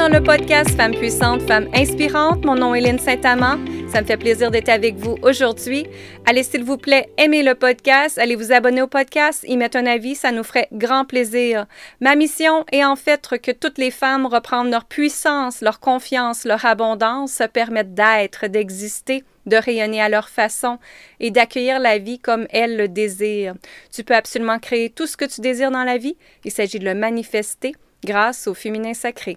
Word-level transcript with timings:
dans 0.00 0.08
le 0.08 0.22
podcast 0.22 0.70
Femmes 0.78 0.94
puissantes, 0.94 1.42
Femmes 1.42 1.68
inspirantes. 1.74 2.42
Mon 2.46 2.54
nom 2.54 2.74
est 2.74 2.80
Lynne 2.80 2.98
Saint-Amand. 2.98 3.58
Ça 3.92 4.00
me 4.00 4.06
fait 4.06 4.16
plaisir 4.16 4.50
d'être 4.50 4.70
avec 4.70 4.96
vous 4.96 5.16
aujourd'hui. 5.20 5.86
Allez, 6.24 6.42
s'il 6.42 6.64
vous 6.64 6.78
plaît, 6.78 7.10
aimez 7.18 7.42
le 7.42 7.54
podcast. 7.54 8.16
Allez 8.16 8.34
vous 8.34 8.50
abonner 8.50 8.80
au 8.80 8.86
podcast, 8.86 9.44
y 9.46 9.58
mettre 9.58 9.76
un 9.76 9.84
avis, 9.84 10.14
ça 10.14 10.32
nous 10.32 10.42
ferait 10.42 10.68
grand 10.72 11.04
plaisir. 11.04 11.66
Ma 12.00 12.16
mission 12.16 12.64
est 12.72 12.82
en 12.82 12.96
fait 12.96 13.28
que 13.42 13.50
toutes 13.50 13.76
les 13.76 13.90
femmes 13.90 14.24
reprennent 14.24 14.70
leur 14.70 14.86
puissance, 14.86 15.60
leur 15.60 15.80
confiance, 15.80 16.46
leur 16.46 16.64
abondance, 16.64 17.32
se 17.32 17.44
permettent 17.44 17.92
d'être, 17.92 18.46
d'exister 18.46 19.22
de 19.44 19.56
rayonner 19.56 20.00
à 20.00 20.08
leur 20.08 20.30
façon 20.30 20.78
et 21.18 21.30
d'accueillir 21.30 21.78
la 21.78 21.98
vie 21.98 22.20
comme 22.20 22.46
elles 22.48 22.78
le 22.78 22.88
désirent. 22.88 23.54
Tu 23.92 24.02
peux 24.02 24.16
absolument 24.16 24.60
créer 24.60 24.88
tout 24.88 25.06
ce 25.06 25.18
que 25.18 25.26
tu 25.26 25.42
désires 25.42 25.70
dans 25.70 25.84
la 25.84 25.98
vie. 25.98 26.16
Il 26.46 26.52
s'agit 26.52 26.78
de 26.78 26.86
le 26.86 26.94
manifester 26.94 27.74
grâce 28.02 28.46
au 28.46 28.54
féminin 28.54 28.94
sacré. 28.94 29.36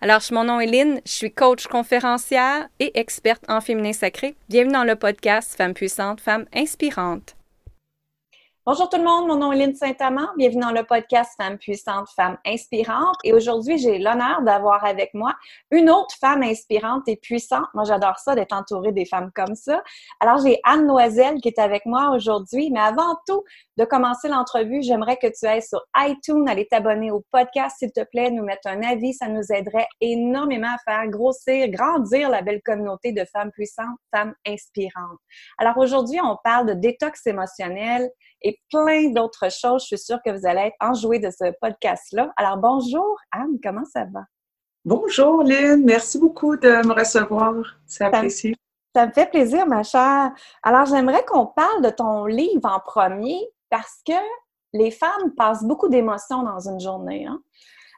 Alors, 0.00 0.20
mon 0.32 0.44
nom 0.44 0.60
est 0.60 0.66
Lynn, 0.66 1.00
je 1.06 1.12
suis 1.12 1.32
coach 1.32 1.66
conférencière 1.66 2.68
et 2.78 2.98
experte 2.98 3.44
en 3.48 3.60
féminin 3.60 3.92
sacré. 3.92 4.34
Bienvenue 4.48 4.74
dans 4.74 4.84
le 4.84 4.96
podcast 4.96 5.54
Femmes 5.56 5.74
puissantes, 5.74 6.20
Femmes 6.20 6.46
inspirantes. 6.54 7.36
Bonjour 8.66 8.90
tout 8.90 8.98
le 8.98 9.04
monde, 9.04 9.26
mon 9.26 9.36
nom 9.36 9.52
est 9.52 9.56
Lynne 9.56 9.74
Saint-Amand. 9.74 10.28
Bienvenue 10.36 10.60
dans 10.60 10.70
le 10.70 10.84
podcast 10.84 11.32
Femmes 11.38 11.56
puissantes, 11.56 12.10
Femmes 12.14 12.36
inspirantes. 12.44 13.16
Et 13.24 13.32
aujourd'hui, 13.32 13.78
j'ai 13.78 13.98
l'honneur 13.98 14.42
d'avoir 14.42 14.84
avec 14.84 15.14
moi 15.14 15.32
une 15.70 15.88
autre 15.88 16.14
femme 16.20 16.42
inspirante 16.42 17.08
et 17.08 17.16
puissante. 17.16 17.64
Moi, 17.72 17.84
j'adore 17.84 18.18
ça 18.18 18.34
d'être 18.34 18.52
entourée 18.54 18.92
des 18.92 19.06
femmes 19.06 19.30
comme 19.34 19.54
ça. 19.54 19.82
Alors, 20.20 20.44
j'ai 20.44 20.60
Anne 20.64 20.86
Noiselle 20.86 21.40
qui 21.40 21.48
est 21.48 21.58
avec 21.58 21.86
moi 21.86 22.10
aujourd'hui. 22.14 22.70
Mais 22.70 22.80
avant 22.80 23.16
tout 23.26 23.42
de 23.78 23.84
commencer 23.86 24.28
l'entrevue, 24.28 24.82
j'aimerais 24.82 25.16
que 25.16 25.28
tu 25.28 25.46
ailles 25.46 25.62
sur 25.62 25.82
iTunes, 25.96 26.46
aller 26.46 26.68
t'abonner 26.70 27.10
au 27.10 27.24
podcast, 27.32 27.76
s'il 27.78 27.92
te 27.92 28.04
plaît, 28.04 28.30
nous 28.30 28.44
mettre 28.44 28.68
un 28.68 28.82
avis. 28.82 29.14
Ça 29.14 29.28
nous 29.28 29.50
aiderait 29.54 29.88
énormément 30.02 30.74
à 30.74 30.78
faire 30.84 31.08
grossir, 31.08 31.66
grandir 31.70 32.28
la 32.28 32.42
belle 32.42 32.60
communauté 32.62 33.12
de 33.12 33.24
femmes 33.24 33.52
puissantes, 33.52 33.96
femmes 34.14 34.34
inspirantes. 34.46 35.18
Alors, 35.56 35.78
aujourd'hui, 35.78 36.20
on 36.22 36.36
parle 36.44 36.66
de 36.66 36.74
détox 36.74 37.26
émotionnel 37.26 38.10
et 38.42 38.58
plein 38.70 39.10
d'autres 39.10 39.50
choses. 39.50 39.82
Je 39.82 39.96
suis 39.96 39.98
sûre 39.98 40.18
que 40.24 40.30
vous 40.30 40.46
allez 40.46 40.62
être 40.62 40.76
enjoués 40.80 41.18
de 41.18 41.30
ce 41.30 41.52
podcast-là. 41.60 42.32
Alors, 42.36 42.56
bonjour 42.56 43.16
Anne, 43.32 43.58
comment 43.62 43.84
ça 43.84 44.04
va? 44.12 44.20
Bonjour 44.84 45.42
Lynn, 45.42 45.84
merci 45.84 46.18
beaucoup 46.18 46.56
de 46.56 46.86
me 46.86 46.92
recevoir. 46.94 47.54
C'est 47.86 48.04
apprécié. 48.04 48.56
Ça, 48.96 49.06
me 49.06 49.12
fait 49.12 49.30
plaisir, 49.30 49.66
ma 49.66 49.82
chère. 49.82 50.32
Alors, 50.62 50.86
j'aimerais 50.86 51.24
qu'on 51.24 51.46
parle 51.46 51.82
de 51.82 51.90
ton 51.90 52.24
livre 52.24 52.64
en 52.64 52.80
premier 52.80 53.38
parce 53.68 54.00
que 54.06 54.14
les 54.72 54.90
femmes 54.90 55.34
passent 55.36 55.64
beaucoup 55.64 55.88
d'émotions 55.88 56.42
dans 56.42 56.60
une 56.68 56.80
journée. 56.80 57.26
Hein? 57.26 57.40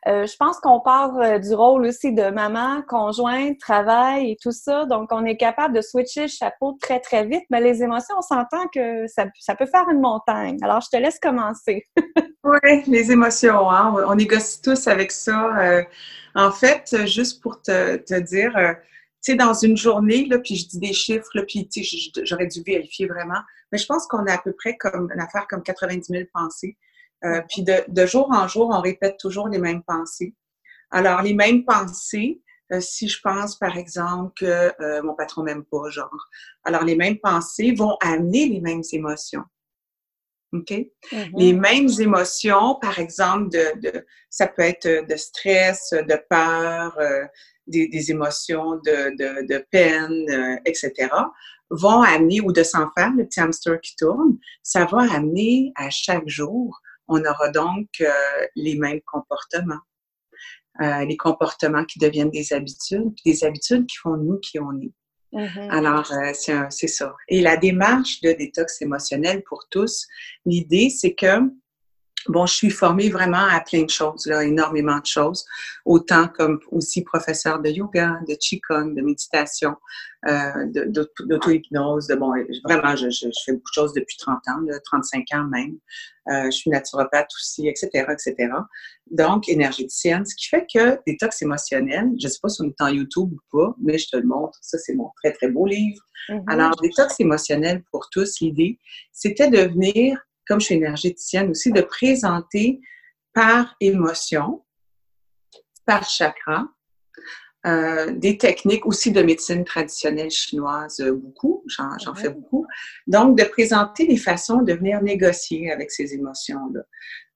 Euh, 0.08 0.26
je 0.26 0.36
pense 0.36 0.58
qu'on 0.58 0.80
part 0.80 1.16
euh, 1.18 1.38
du 1.38 1.54
rôle 1.54 1.86
aussi 1.86 2.12
de 2.12 2.30
maman, 2.30 2.82
conjointe, 2.88 3.58
travail 3.58 4.32
et 4.32 4.36
tout 4.40 4.50
ça. 4.50 4.84
Donc, 4.86 5.12
on 5.12 5.24
est 5.24 5.36
capable 5.36 5.76
de 5.76 5.80
switcher 5.80 6.22
le 6.22 6.28
chapeau 6.28 6.76
très, 6.80 6.98
très 6.98 7.24
vite. 7.24 7.44
Mais 7.50 7.60
les 7.60 7.84
émotions, 7.84 8.16
on 8.18 8.22
s'entend 8.22 8.66
que 8.74 9.06
ça, 9.06 9.26
peut 9.54 9.66
faire 9.66 9.88
une 9.90 10.00
montagne. 10.00 10.58
Alors, 10.62 10.80
je 10.80 10.88
te 10.88 11.00
laisse 11.00 11.20
commencer. 11.20 11.86
oui, 12.44 12.82
les 12.86 13.12
émotions, 13.12 13.70
hein? 13.70 13.94
on 14.06 14.14
négocie 14.16 14.60
tous 14.60 14.88
avec 14.88 15.12
ça. 15.12 15.56
Euh, 15.58 15.82
en 16.34 16.50
fait, 16.50 17.06
juste 17.06 17.40
pour 17.40 17.62
te, 17.62 17.96
te 17.96 18.18
dire, 18.18 18.52
tu 19.22 19.32
sais, 19.32 19.34
dans 19.36 19.54
une 19.54 19.76
journée, 19.76 20.26
là, 20.26 20.38
puis 20.38 20.56
je 20.56 20.66
dis 20.66 20.80
des 20.80 20.92
chiffres, 20.92 21.28
là, 21.34 21.42
puis 21.46 21.68
j'aurais 22.24 22.48
dû 22.48 22.60
vérifier 22.66 23.06
vraiment, 23.06 23.40
mais 23.70 23.78
je 23.78 23.86
pense 23.86 24.06
qu'on 24.08 24.26
a 24.26 24.32
à 24.32 24.38
peu 24.38 24.52
près 24.52 24.76
comme 24.76 25.10
une 25.14 25.20
affaire 25.20 25.46
comme 25.48 25.62
90 25.62 26.06
000 26.08 26.24
pensées. 26.32 26.76
Euh, 27.24 27.40
puis 27.48 27.62
de, 27.62 28.06
jour 28.06 28.28
en 28.32 28.48
jour, 28.48 28.70
on 28.72 28.80
répète 28.80 29.16
toujours 29.18 29.48
les 29.48 29.58
mêmes 29.58 29.82
pensées. 29.82 30.34
Alors, 30.90 31.22
les 31.22 31.34
mêmes 31.34 31.64
pensées, 31.64 32.42
euh, 32.72 32.80
si 32.80 33.08
je 33.08 33.20
pense, 33.22 33.56
par 33.56 33.76
exemple, 33.76 34.32
que 34.36 34.72
euh, 34.82 35.02
mon 35.02 35.14
patron 35.14 35.42
m'aime 35.42 35.64
pas, 35.64 35.88
genre. 35.90 36.28
Alors, 36.64 36.84
les 36.84 36.96
mêmes 36.96 37.18
pensées 37.18 37.72
vont 37.72 37.96
amener 38.00 38.46
les 38.46 38.60
mêmes 38.60 38.82
émotions. 38.92 39.44
OK? 40.52 40.70
Mm-hmm. 40.70 41.38
Les 41.38 41.52
mêmes 41.52 41.88
émotions, 41.98 42.76
par 42.80 42.98
exemple, 42.98 43.50
de, 43.50 44.04
ça 44.28 44.46
peut 44.46 44.62
être 44.62 45.06
de 45.08 45.16
stress, 45.16 45.92
de 45.92 46.20
peur, 46.28 46.98
des, 47.66 48.10
émotions 48.10 48.74
de, 48.84 49.46
de 49.46 49.66
peine, 49.70 50.60
etc., 50.66 51.08
vont 51.70 52.02
amener, 52.02 52.42
ou 52.42 52.52
de 52.52 52.62
s'en 52.62 52.90
faire, 52.90 53.12
le 53.16 53.24
petit 53.24 53.40
hamster 53.40 53.80
qui 53.80 53.96
tourne, 53.96 54.36
ça 54.62 54.84
va 54.84 55.10
amener 55.10 55.72
à 55.76 55.88
chaque 55.88 56.28
jour 56.28 56.82
on 57.12 57.24
aura 57.24 57.50
donc 57.50 57.88
euh, 58.00 58.10
les 58.56 58.76
mêmes 58.76 59.00
comportements. 59.06 59.80
Euh, 60.80 61.04
les 61.04 61.18
comportements 61.18 61.84
qui 61.84 61.98
deviennent 61.98 62.30
des 62.30 62.54
habitudes, 62.54 63.12
des 63.26 63.44
habitudes 63.44 63.86
qui 63.86 63.96
font 63.98 64.16
nous 64.16 64.38
qui 64.38 64.58
on 64.58 64.72
est. 64.80 64.92
Mm-hmm. 65.34 65.70
Alors, 65.70 66.10
euh, 66.12 66.66
c'est 66.70 66.88
ça. 66.88 67.14
Et 67.28 67.42
la 67.42 67.58
démarche 67.58 68.20
de 68.22 68.32
détox 68.32 68.80
émotionnel 68.80 69.42
pour 69.44 69.66
tous, 69.70 70.06
l'idée, 70.46 70.88
c'est 70.88 71.14
que 71.14 71.40
Bon, 72.28 72.46
je 72.46 72.54
suis 72.54 72.70
formée 72.70 73.08
vraiment 73.08 73.46
à 73.48 73.60
plein 73.60 73.82
de 73.82 73.90
choses, 73.90 74.26
là, 74.26 74.44
énormément 74.44 74.98
de 74.98 75.06
choses, 75.06 75.44
autant 75.84 76.28
comme 76.28 76.60
aussi 76.70 77.02
professeur 77.02 77.60
de 77.60 77.68
yoga, 77.70 78.20
de 78.28 78.34
qigong, 78.34 78.94
de 78.94 79.02
méditation, 79.02 79.74
euh, 80.28 80.66
d'auto-hypnose, 81.26 82.06
de, 82.06 82.14
bon, 82.14 82.32
vraiment, 82.64 82.94
je, 82.94 83.10
je, 83.10 83.26
fais 83.44 83.52
beaucoup 83.52 83.70
de 83.70 83.74
choses 83.74 83.92
depuis 83.92 84.16
30 84.18 84.36
ans, 84.48 84.60
là, 84.66 84.78
35 84.84 85.24
ans 85.34 85.44
même. 85.44 85.76
Euh, 86.30 86.44
je 86.46 86.50
suis 86.52 86.70
naturopathe 86.70 87.28
aussi, 87.34 87.66
etc., 87.66 88.06
etc. 88.12 88.52
Donc, 89.10 89.48
énergéticienne, 89.48 90.24
ce 90.24 90.36
qui 90.36 90.48
fait 90.48 90.66
que 90.72 91.00
détox 91.06 91.42
émotionnel, 91.42 92.10
je 92.20 92.26
ne 92.26 92.30
sais 92.30 92.38
pas 92.40 92.48
si 92.48 92.62
on 92.62 92.66
est 92.66 92.80
en 92.80 92.88
YouTube 92.88 93.32
ou 93.32 93.40
pas, 93.50 93.74
mais 93.82 93.98
je 93.98 94.08
te 94.08 94.16
le 94.16 94.26
montre. 94.26 94.56
Ça, 94.62 94.78
c'est 94.78 94.94
mon 94.94 95.10
très, 95.20 95.32
très 95.32 95.48
beau 95.48 95.66
livre. 95.66 96.00
Mm-hmm. 96.28 96.44
Alors, 96.46 96.76
détox 96.80 97.18
émotionnel 97.18 97.82
pour 97.90 98.08
tous, 98.12 98.38
l'idée, 98.40 98.78
c'était 99.10 99.50
de 99.50 99.62
venir 99.72 100.20
comme 100.46 100.60
je 100.60 100.66
suis 100.66 100.74
énergéticienne 100.74 101.50
aussi, 101.50 101.72
de 101.72 101.80
présenter 101.80 102.80
par 103.32 103.74
émotion, 103.80 104.64
par 105.86 106.08
chakra, 106.08 106.68
euh, 107.64 108.12
des 108.12 108.38
techniques 108.38 108.86
aussi 108.86 109.12
de 109.12 109.22
médecine 109.22 109.64
traditionnelle 109.64 110.32
chinoise, 110.32 110.98
euh, 110.98 111.12
beaucoup, 111.12 111.64
j'en 111.68 112.14
fais 112.14 112.30
beaucoup. 112.30 112.66
Donc, 113.06 113.38
de 113.38 113.44
présenter 113.44 114.04
des 114.06 114.16
façons 114.16 114.62
de 114.62 114.72
venir 114.72 115.00
négocier 115.00 115.70
avec 115.70 115.92
ces 115.92 116.12
émotions-là 116.12 116.80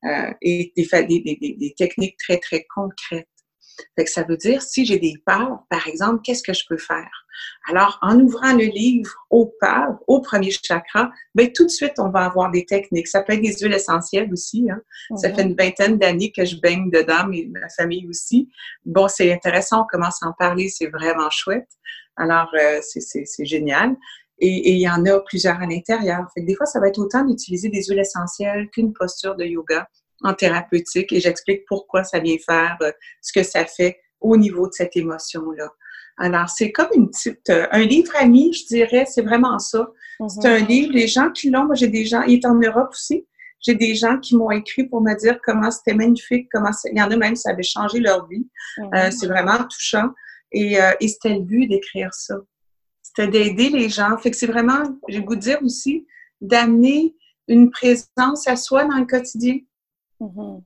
euh, 0.04 0.34
et 0.42 0.72
des, 0.74 0.84
des, 1.06 1.56
des, 1.56 1.74
techniques 1.76 2.16
très, 2.18 2.38
très 2.38 2.66
concrètes. 2.74 3.28
Fait 3.97 4.04
que 4.04 4.10
ça 4.10 4.22
veut 4.22 4.37
dire, 4.37 4.62
si 4.62 4.84
j'ai 4.84 4.98
des 4.98 5.14
peurs, 5.25 5.64
par 5.70 5.87
exemple, 5.87 6.20
qu'est-ce 6.22 6.42
que 6.42 6.53
je 6.53 6.64
peux 6.69 6.78
faire? 6.78 7.10
Alors, 7.69 7.98
en 8.03 8.19
ouvrant 8.20 8.53
le 8.53 8.64
livre 8.64 9.10
aux 9.31 9.53
peurs, 9.60 9.98
au 10.06 10.20
premier 10.20 10.50
chakra, 10.50 11.10
bien, 11.34 11.48
tout 11.54 11.64
de 11.64 11.70
suite, 11.70 11.94
on 11.98 12.10
va 12.10 12.25
avoir 12.25 12.50
des 12.50 12.65
techniques. 12.65 13.09
Ça 13.09 13.22
peut 13.22 13.34
être 13.34 13.42
des 13.42 13.56
huiles 13.59 13.75
essentielles 13.75 14.32
aussi. 14.32 14.69
Hein? 14.70 14.81
Ça 15.16 15.32
fait 15.32 15.42
une 15.42 15.54
vingtaine 15.54 15.98
d'années 15.98 16.32
que 16.32 16.44
je 16.44 16.56
baigne 16.60 16.91
dedans, 16.91 17.26
mais 17.28 17.48
ma 17.50 17.69
famille 17.69 18.06
aussi. 18.09 18.48
Bon, 18.84 19.09
c'est 19.09 19.32
intéressant, 19.32 19.82
on 19.82 19.86
commence 19.86 20.22
à 20.22 20.28
en 20.28 20.32
parler, 20.32 20.69
c'est 20.69 20.88
vraiment 20.88 21.31
chouette. 21.31 21.69
Alors, 22.16 22.50
euh, 22.54 22.81
c'est 22.82 23.44
génial. 23.44 23.97
Et, 24.38 24.72
il 24.72 24.78
y 24.78 24.88
en 24.88 25.04
a 25.06 25.20
plusieurs 25.20 25.60
à 25.60 25.66
l'intérieur. 25.66 26.26
Des 26.36 26.54
fois, 26.54 26.66
ça 26.66 26.81
va 26.81 26.88
être 26.88 26.98
autant 26.98 27.25
d'utiliser 27.25 27.69
des 27.69 27.84
huiles 27.84 28.00
essentielles 28.00 28.69
qu'une 28.70 28.92
posture 28.92 29.34
de 29.34 29.44
yoga 29.44 29.88
en 30.22 30.34
thérapeutique 30.34 31.12
et 31.12 31.21
j'explique 31.21 31.65
pourquoi 31.69 32.04
ça 32.04 32.19
vient 32.19 32.37
faire, 32.44 32.77
euh, 32.82 32.93
ce 33.21 33.32
que 33.32 33.43
ça 33.43 33.65
fait 33.65 34.00
au 34.21 34.37
niveau 34.37 34.66
de 34.69 34.72
cette 34.72 34.97
émotion-là. 34.97 35.69
Alors, 36.19 36.49
c'est 36.49 36.72
comme 36.72 36.88
une 36.94 37.10
petite, 37.10 37.50
euh, 37.50 37.66
un 37.71 37.84
livre 37.84 38.12
ami, 38.19 38.53
je 38.53 38.66
dirais, 38.66 39.07
c'est 39.07 39.22
vraiment 39.22 39.59
ça. 39.59 39.91
C'est 40.28 40.48
un 40.48 40.60
mhm. 40.60 40.66
livre, 40.66 40.92
les 40.95 41.09
gens 41.09 41.30
qui 41.30 41.51
l'ont, 41.51 41.66
moi 41.66 41.74
j'ai 41.74 41.89
des 41.89 42.07
gens, 42.07 42.22
il 42.22 42.34
est 42.34 42.47
en 42.47 42.54
Europe 42.54 42.89
aussi, 42.92 43.27
j'ai 43.60 43.74
des 43.74 43.95
gens 43.95 44.18
qui 44.18 44.34
m'ont 44.34 44.51
écrit 44.51 44.84
pour 44.84 45.03
me 45.03 45.15
dire 45.15 45.39
comment 45.45 45.71
c'était 45.71 45.95
magnifique, 45.95 46.48
comment 46.51 46.71
il 46.91 46.97
y 46.97 47.03
en 47.03 47.10
a 47.10 47.16
même, 47.16 47.36
ça 47.36 47.51
avait 47.51 47.62
changé 47.62 48.01
leur 48.01 48.27
vie. 48.28 48.48
Euh, 48.78 49.07
mhm. 49.07 49.10
c'est 49.10 49.27
vraiment 49.27 49.59
touchant. 49.65 50.10
Et, 50.53 50.78
et 51.01 51.09
c'était 51.09 51.34
le 51.34 51.41
but 51.41 51.66
d'écrire 51.66 52.15
ça. 52.15 52.36
C'était 53.03 53.27
d'aider 53.27 53.69
les 53.69 53.89
gens. 53.91 54.16
Fait 54.16 54.30
que 54.30 54.36
c'est 54.36 54.47
vraiment, 54.47 54.97
j'ai 55.09 55.19
le 55.19 55.24
goût 55.24 55.34
de 55.34 55.41
dire 55.41 55.59
aussi, 55.62 56.07
d'amener 56.41 57.15
une 57.48 57.71
présence 57.71 58.47
à 58.47 58.57
soi 58.57 58.84
dans 58.84 58.97
le 58.97 59.07
quotidien. 59.07 59.59
Mm-hmm. 60.21 60.63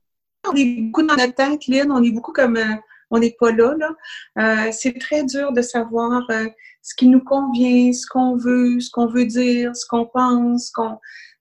On 0.49 0.55
est 0.55 0.81
beaucoup 0.81 1.03
dans 1.03 1.17
notre 1.17 1.35
tête, 1.35 1.67
Lynn, 1.67 1.91
on 1.93 2.03
est 2.03 2.11
beaucoup 2.11 2.33
comme 2.33 2.57
euh, 2.57 2.75
on 3.11 3.19
n'est 3.19 3.37
pas 3.39 3.53
là. 3.53 3.75
là. 3.77 3.91
Euh, 4.39 4.73
c'est 4.73 4.99
très 4.99 5.25
dur 5.25 5.53
de 5.53 5.61
savoir 5.63 6.23
euh, 6.31 6.47
ce 6.83 6.95
qui 6.95 7.09
nous 7.09 7.23
convient, 7.23 7.93
ce 7.93 8.07
qu'on 8.07 8.37
veut, 8.37 8.81
ce 8.81 8.91
qu'on 8.91 9.07
veut 9.07 9.27
dire, 9.27 9.75
ce 9.77 9.85
qu'on 9.87 10.07
pense, 10.07 10.73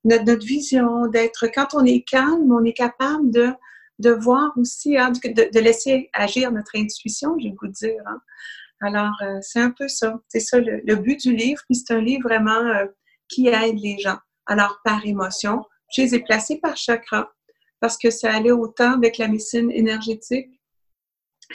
notre, 0.03 0.45
vision, 0.45 1.07
d'être. 1.07 1.47
Quand 1.53 1.67
on 1.73 1.85
est 1.85 2.01
calme, 2.01 2.51
on 2.51 2.63
est 2.65 2.73
capable 2.73 3.31
de, 3.31 3.49
de 3.99 4.11
voir 4.11 4.51
aussi, 4.57 4.97
hein, 4.97 5.11
de, 5.11 5.49
de, 5.51 5.59
laisser 5.59 6.09
agir 6.13 6.51
notre 6.51 6.75
intuition, 6.75 7.37
j'ai 7.39 7.49
le 7.49 7.55
goût 7.55 7.67
de 7.67 7.73
dire. 7.73 8.03
Hein. 8.05 8.19
Alors, 8.81 9.21
c'est 9.41 9.59
un 9.59 9.71
peu 9.71 9.87
ça. 9.87 10.19
C'est 10.27 10.39
ça 10.39 10.59
le, 10.59 10.81
le, 10.85 10.95
but 10.95 11.19
du 11.19 11.35
livre. 11.35 11.61
Puis 11.69 11.75
c'est 11.75 11.93
un 11.93 12.01
livre 12.01 12.23
vraiment 12.23 12.61
qui 13.27 13.47
aide 13.47 13.77
les 13.77 13.99
gens. 13.99 14.17
Alors, 14.45 14.79
par 14.83 15.05
émotion, 15.05 15.65
je 15.93 16.01
les 16.01 16.15
ai 16.15 16.19
placés 16.19 16.57
par 16.57 16.77
chakra 16.77 17.29
parce 17.79 17.97
que 17.97 18.09
ça 18.09 18.33
allait 18.33 18.51
autant 18.51 18.93
avec 18.93 19.17
la 19.17 19.27
médecine 19.27 19.71
énergétique 19.71 20.49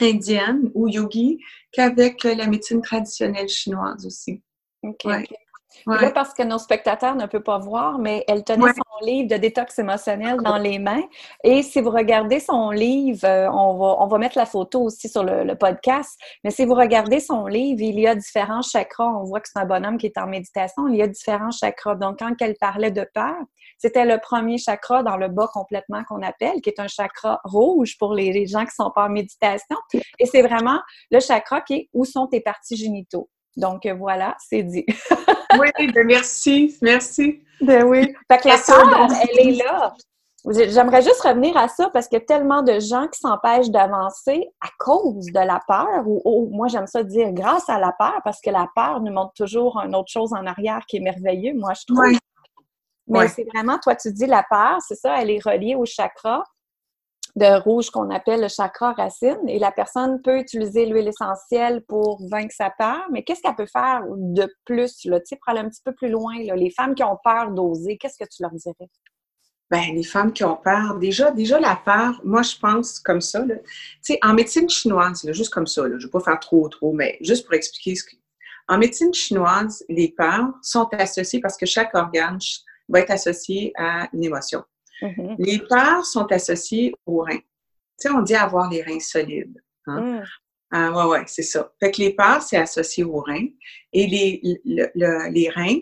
indienne 0.00 0.70
ou 0.74 0.88
yogi 0.88 1.40
qu'avec 1.72 2.24
la 2.24 2.46
médecine 2.46 2.82
traditionnelle 2.82 3.48
chinoise 3.48 4.06
aussi. 4.06 4.42
Là, 5.86 6.10
parce 6.12 6.32
que 6.32 6.42
nos 6.42 6.58
spectateurs 6.58 7.14
ne 7.14 7.26
peuvent 7.26 7.42
pas 7.42 7.58
voir, 7.58 7.98
mais 7.98 8.24
elle 8.28 8.44
tenait 8.44 8.72
son 8.72 9.06
livre 9.06 9.28
de 9.28 9.36
détox 9.36 9.78
émotionnel 9.78 10.38
dans 10.42 10.56
les 10.56 10.78
mains. 10.78 11.02
Et 11.42 11.62
si 11.62 11.80
vous 11.80 11.90
regardez 11.90 12.40
son 12.40 12.70
livre, 12.70 13.24
euh, 13.24 13.48
on, 13.50 13.76
va, 13.76 13.96
on 14.00 14.06
va 14.06 14.18
mettre 14.18 14.38
la 14.38 14.46
photo 14.46 14.82
aussi 14.82 15.08
sur 15.08 15.22
le, 15.22 15.54
podcast, 15.54 16.18
mais 16.42 16.50
si 16.50 16.64
vous 16.64 16.74
regardez 16.74 17.20
son 17.20 17.46
livre, 17.46 17.80
il 17.80 18.00
y 18.00 18.06
a 18.06 18.14
différents 18.14 18.62
chakras. 18.62 19.06
On 19.06 19.24
voit 19.24 19.40
que 19.40 19.48
c'est 19.52 19.58
un 19.58 19.66
bonhomme 19.66 19.98
qui 19.98 20.06
est 20.06 20.18
en 20.18 20.26
méditation. 20.26 20.88
Il 20.88 20.96
y 20.96 21.02
a 21.02 21.06
différents 21.06 21.50
chakras. 21.50 21.94
Donc, 21.94 22.18
quand 22.18 22.34
elle 22.40 22.56
parlait 22.56 22.90
de 22.90 23.06
peur, 23.14 23.36
c'était 23.78 24.04
le 24.04 24.18
premier 24.18 24.58
chakra 24.58 25.02
dans 25.02 25.16
le 25.16 25.28
bas 25.28 25.48
complètement 25.52 26.02
qu'on 26.04 26.22
appelle, 26.22 26.60
qui 26.60 26.70
est 26.70 26.80
un 26.80 26.88
chakra 26.88 27.40
rouge 27.44 27.96
pour 27.98 28.14
les, 28.14 28.32
les 28.32 28.46
gens 28.46 28.64
qui 28.64 28.74
sont 28.74 28.90
pas 28.90 29.06
en 29.06 29.10
méditation. 29.10 29.76
Et 30.18 30.26
c'est 30.26 30.42
vraiment 30.42 30.80
le 31.10 31.20
chakra 31.20 31.60
qui 31.60 31.74
est 31.74 31.88
où 31.92 32.04
sont 32.04 32.26
tes 32.26 32.40
parties 32.40 32.76
génitaux. 32.76 33.28
Donc 33.56 33.86
voilà, 33.86 34.34
c'est 34.38 34.62
dit. 34.62 34.84
oui, 35.58 35.92
ben 35.92 36.06
merci, 36.06 36.76
merci. 36.82 37.42
Ben 37.60 37.84
oui. 37.84 38.14
Fait 38.30 38.38
que 38.38 38.48
la 38.48 38.58
peur, 38.58 39.08
elle 39.22 39.48
est 39.48 39.52
là. 39.52 39.94
J'aimerais 40.46 41.00
juste 41.00 41.22
revenir 41.22 41.56
à 41.56 41.68
ça 41.68 41.88
parce 41.88 42.06
qu'il 42.06 42.18
y 42.18 42.22
a 42.22 42.24
tellement 42.24 42.62
de 42.62 42.78
gens 42.78 43.08
qui 43.08 43.18
s'empêchent 43.18 43.70
d'avancer 43.70 44.46
à 44.60 44.68
cause 44.78 45.26
de 45.26 45.40
la 45.40 45.60
peur, 45.66 46.02
ou 46.06 46.50
moi 46.52 46.68
j'aime 46.68 46.86
ça 46.86 47.02
dire 47.02 47.32
grâce 47.32 47.68
à 47.70 47.78
la 47.78 47.92
peur, 47.98 48.20
parce 48.24 48.42
que 48.42 48.50
la 48.50 48.68
peur 48.76 49.00
nous 49.00 49.12
montre 49.12 49.32
toujours 49.34 49.78
une 49.78 49.94
autre 49.94 50.10
chose 50.10 50.34
en 50.34 50.44
arrière 50.44 50.80
qui 50.86 50.98
est 50.98 51.00
merveilleux, 51.00 51.54
moi 51.54 51.72
je 51.72 51.86
trouve. 51.86 52.18
Mais 53.06 53.28
c'est 53.28 53.46
vraiment, 53.54 53.78
toi 53.78 53.96
tu 53.96 54.12
dis 54.12 54.26
la 54.26 54.44
peur, 54.48 54.78
c'est 54.86 54.96
ça, 54.96 55.20
elle 55.20 55.30
est 55.30 55.42
reliée 55.42 55.76
au 55.76 55.86
chakra 55.86 56.44
de 57.36 57.60
rouge 57.62 57.90
qu'on 57.90 58.10
appelle 58.10 58.40
le 58.40 58.48
chakra 58.48 58.92
racine. 58.92 59.40
Et 59.48 59.58
la 59.58 59.72
personne 59.72 60.22
peut 60.22 60.38
utiliser 60.38 60.86
l'huile 60.86 61.08
essentielle 61.08 61.82
pour 61.88 62.20
vaincre 62.28 62.54
sa 62.56 62.70
peur, 62.70 63.06
mais 63.10 63.24
qu'est-ce 63.24 63.42
qu'elle 63.42 63.56
peut 63.56 63.66
faire 63.66 64.02
de 64.08 64.48
plus, 64.64 65.04
là, 65.04 65.18
pour 65.18 65.48
aller 65.48 65.60
un 65.60 65.68
petit 65.68 65.82
peu 65.84 65.92
plus 65.92 66.08
loin? 66.08 66.34
Les 66.36 66.70
femmes 66.70 66.94
qui 66.94 67.02
ont 67.02 67.18
peur 67.22 67.50
d'oser, 67.50 67.96
qu'est-ce 67.98 68.18
que 68.18 68.28
tu 68.28 68.42
leur 68.42 68.52
dirais? 68.52 68.88
Ben, 69.70 69.94
les 69.94 70.04
femmes 70.04 70.32
qui 70.32 70.44
ont 70.44 70.56
peur, 70.56 70.98
déjà, 70.98 71.30
déjà 71.30 71.58
la 71.58 71.74
peur, 71.74 72.20
moi 72.22 72.42
je 72.42 72.56
pense 72.56 73.00
comme 73.00 73.22
ça. 73.22 73.42
Tu 74.04 74.16
en 74.22 74.34
médecine 74.34 74.68
chinoise, 74.68 75.26
juste 75.32 75.52
comme 75.52 75.66
ça, 75.66 75.82
je 75.88 75.94
ne 75.94 75.98
vais 75.98 76.10
pas 76.10 76.20
faire 76.20 76.38
trop, 76.38 76.68
trop, 76.68 76.92
mais 76.92 77.16
juste 77.22 77.46
pour 77.46 77.54
expliquer 77.54 77.96
ce 77.96 78.04
que. 78.04 78.16
En 78.68 78.78
médecine 78.78 79.12
chinoise, 79.12 79.84
les 79.88 80.14
peurs 80.16 80.48
sont 80.62 80.88
associées 80.92 81.40
parce 81.40 81.56
que 81.56 81.66
chaque 81.66 81.94
organe 81.94 82.38
va 82.88 83.00
être 83.00 83.10
associé 83.10 83.72
à 83.76 84.08
une 84.12 84.24
émotion. 84.24 84.62
Mm-hmm. 85.02 85.36
Les 85.38 85.58
peurs 85.58 86.04
sont 86.04 86.26
associées 86.32 86.94
aux 87.06 87.22
reins. 87.22 87.38
Tu 87.38 88.08
sais, 88.08 88.10
on 88.10 88.22
dit 88.22 88.34
avoir 88.34 88.70
les 88.70 88.82
reins 88.82 89.00
solides. 89.00 89.62
Hein? 89.86 90.00
Mm. 90.00 90.24
Ah, 90.70 90.90
ouais, 90.90 91.04
ouais, 91.04 91.24
c'est 91.26 91.42
ça. 91.42 91.72
Fait 91.78 91.92
que 91.92 92.00
les 92.00 92.14
peurs, 92.14 92.42
c'est 92.42 92.56
associé 92.56 93.04
aux 93.04 93.20
reins. 93.20 93.46
Et 93.92 94.06
les, 94.06 94.40
les 94.64 95.50
reins, 95.50 95.78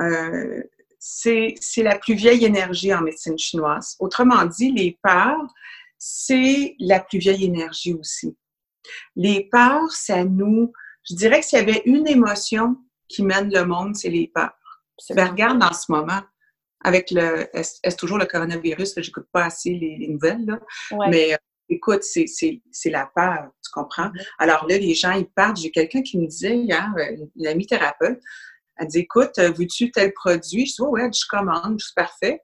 euh, 0.00 0.62
c'est 0.98 1.54
la 1.78 1.98
plus 1.98 2.14
vieille 2.14 2.44
énergie 2.44 2.92
en 2.92 3.00
médecine 3.00 3.38
chinoise. 3.38 3.96
Autrement 3.98 4.44
dit, 4.44 4.72
les 4.72 4.98
peurs, 5.02 5.46
c'est 5.96 6.74
la 6.78 7.00
plus 7.00 7.18
vieille 7.18 7.44
énergie 7.44 7.94
aussi. 7.94 8.36
Les 9.14 9.48
peurs, 9.50 9.90
ça 9.90 10.24
nous... 10.24 10.72
Je 11.08 11.14
dirais 11.14 11.40
que 11.40 11.46
s'il 11.46 11.58
y 11.58 11.62
avait 11.62 11.82
une 11.86 12.06
émotion 12.06 12.76
qui 13.08 13.22
mène 13.22 13.50
le 13.50 13.64
monde, 13.64 13.96
c'est 13.96 14.10
les 14.10 14.28
peurs. 14.28 14.52
Ben, 15.10 15.28
regarde 15.28 15.62
en 15.62 15.72
ce 15.72 15.90
moment, 15.90 16.20
avec 16.82 17.10
le. 17.10 17.48
Est-ce 17.56 17.96
toujours 17.96 18.18
le 18.18 18.26
coronavirus? 18.26 18.94
J'écoute 18.98 19.26
pas 19.32 19.44
assez 19.44 19.70
les, 19.70 20.08
nouvelles, 20.08 20.44
là. 20.44 20.60
Mais 21.10 21.34
euh, 21.34 21.36
écoute, 21.68 22.02
c'est 22.02 22.90
la 22.90 23.10
peur, 23.14 23.50
tu 23.64 23.70
comprends? 23.72 24.10
Alors 24.38 24.66
là, 24.68 24.78
les 24.78 24.94
gens, 24.94 25.12
ils 25.12 25.26
partent. 25.26 25.58
J'ai 25.58 25.70
quelqu'un 25.70 26.02
qui 26.02 26.18
me 26.18 26.26
disait 26.26 26.56
hier, 26.56 26.92
euh, 26.98 27.16
une 27.36 27.46
amie 27.46 27.66
thérapeute, 27.66 28.20
elle 28.76 28.88
dit 28.88 28.98
Écoute, 29.00 29.38
euh, 29.38 29.50
veux-tu 29.52 29.90
tel 29.90 30.12
produit? 30.12 30.66
Je 30.66 30.74
dis 30.74 30.82
Ouais, 30.82 31.10
je 31.12 31.26
commande, 31.28 31.80
c'est 31.80 31.94
parfait. 31.94 32.42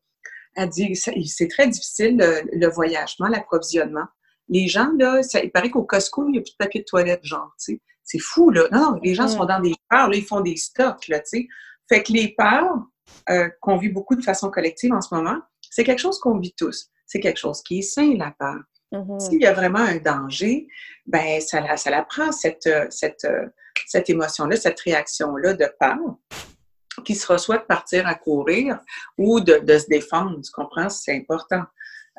Elle 0.54 0.68
dit 0.68 0.94
C'est 0.96 1.48
très 1.48 1.68
difficile 1.68 2.16
le, 2.52 2.68
voyagement, 2.68 3.28
l'approvisionnement. 3.28 4.06
Les 4.48 4.68
gens, 4.68 4.90
là, 4.98 5.22
ça, 5.22 5.42
il 5.42 5.50
paraît 5.50 5.70
qu'au 5.70 5.84
Costco, 5.84 6.26
il 6.26 6.32
n'y 6.32 6.38
a 6.38 6.42
plus 6.42 6.52
de 6.52 6.56
papier 6.56 6.80
de 6.80 6.86
toilette, 6.86 7.24
genre, 7.24 7.54
tu 7.58 7.74
sais. 7.74 7.80
C'est 8.04 8.18
fou, 8.18 8.50
là. 8.50 8.68
Non, 8.72 8.98
les 9.02 9.14
gens 9.14 9.24
mm. 9.24 9.28
sont 9.28 9.44
dans 9.44 9.60
des 9.60 9.74
peurs, 9.88 10.08
là, 10.08 10.16
ils 10.16 10.24
font 10.24 10.40
des 10.40 10.56
stocks, 10.56 11.06
là, 11.08 11.20
tu 11.20 11.26
sais. 11.26 11.48
Fait 11.88 12.02
que 12.02 12.12
les 12.12 12.34
peurs, 12.36 12.74
euh, 13.30 13.48
qu'on 13.60 13.76
vit 13.76 13.88
beaucoup 13.88 14.16
de 14.16 14.22
façon 14.22 14.50
collective 14.50 14.92
en 14.92 15.00
ce 15.00 15.14
moment, 15.14 15.40
c'est 15.70 15.84
quelque 15.84 16.00
chose 16.00 16.18
qu'on 16.18 16.38
vit 16.38 16.54
tous. 16.56 16.90
C'est 17.06 17.20
quelque 17.20 17.38
chose 17.38 17.62
qui 17.62 17.80
est 17.80 17.82
sain, 17.82 18.14
la 18.16 18.34
peur. 18.38 18.60
Mm-hmm. 18.92 19.20
S'il 19.20 19.40
y 19.42 19.46
a 19.46 19.52
vraiment 19.52 19.78
un 19.78 19.96
danger, 19.96 20.66
ben 21.06 21.40
ça 21.40 21.60
la, 21.60 21.76
ça 21.76 21.90
la 21.90 22.02
prend, 22.02 22.32
cette, 22.32 22.68
cette, 22.90 23.26
cette 23.86 24.10
émotion-là, 24.10 24.56
cette 24.56 24.80
réaction-là 24.80 25.54
de 25.54 25.66
peur, 25.80 25.98
qui 27.04 27.14
sera 27.14 27.38
soit 27.38 27.58
de 27.58 27.64
partir 27.64 28.06
à 28.06 28.14
courir 28.14 28.78
ou 29.16 29.40
de, 29.40 29.58
de 29.58 29.78
se 29.78 29.86
défendre. 29.86 30.40
Tu 30.42 30.52
comprends? 30.52 30.88
C'est 30.88 31.16
important. 31.16 31.62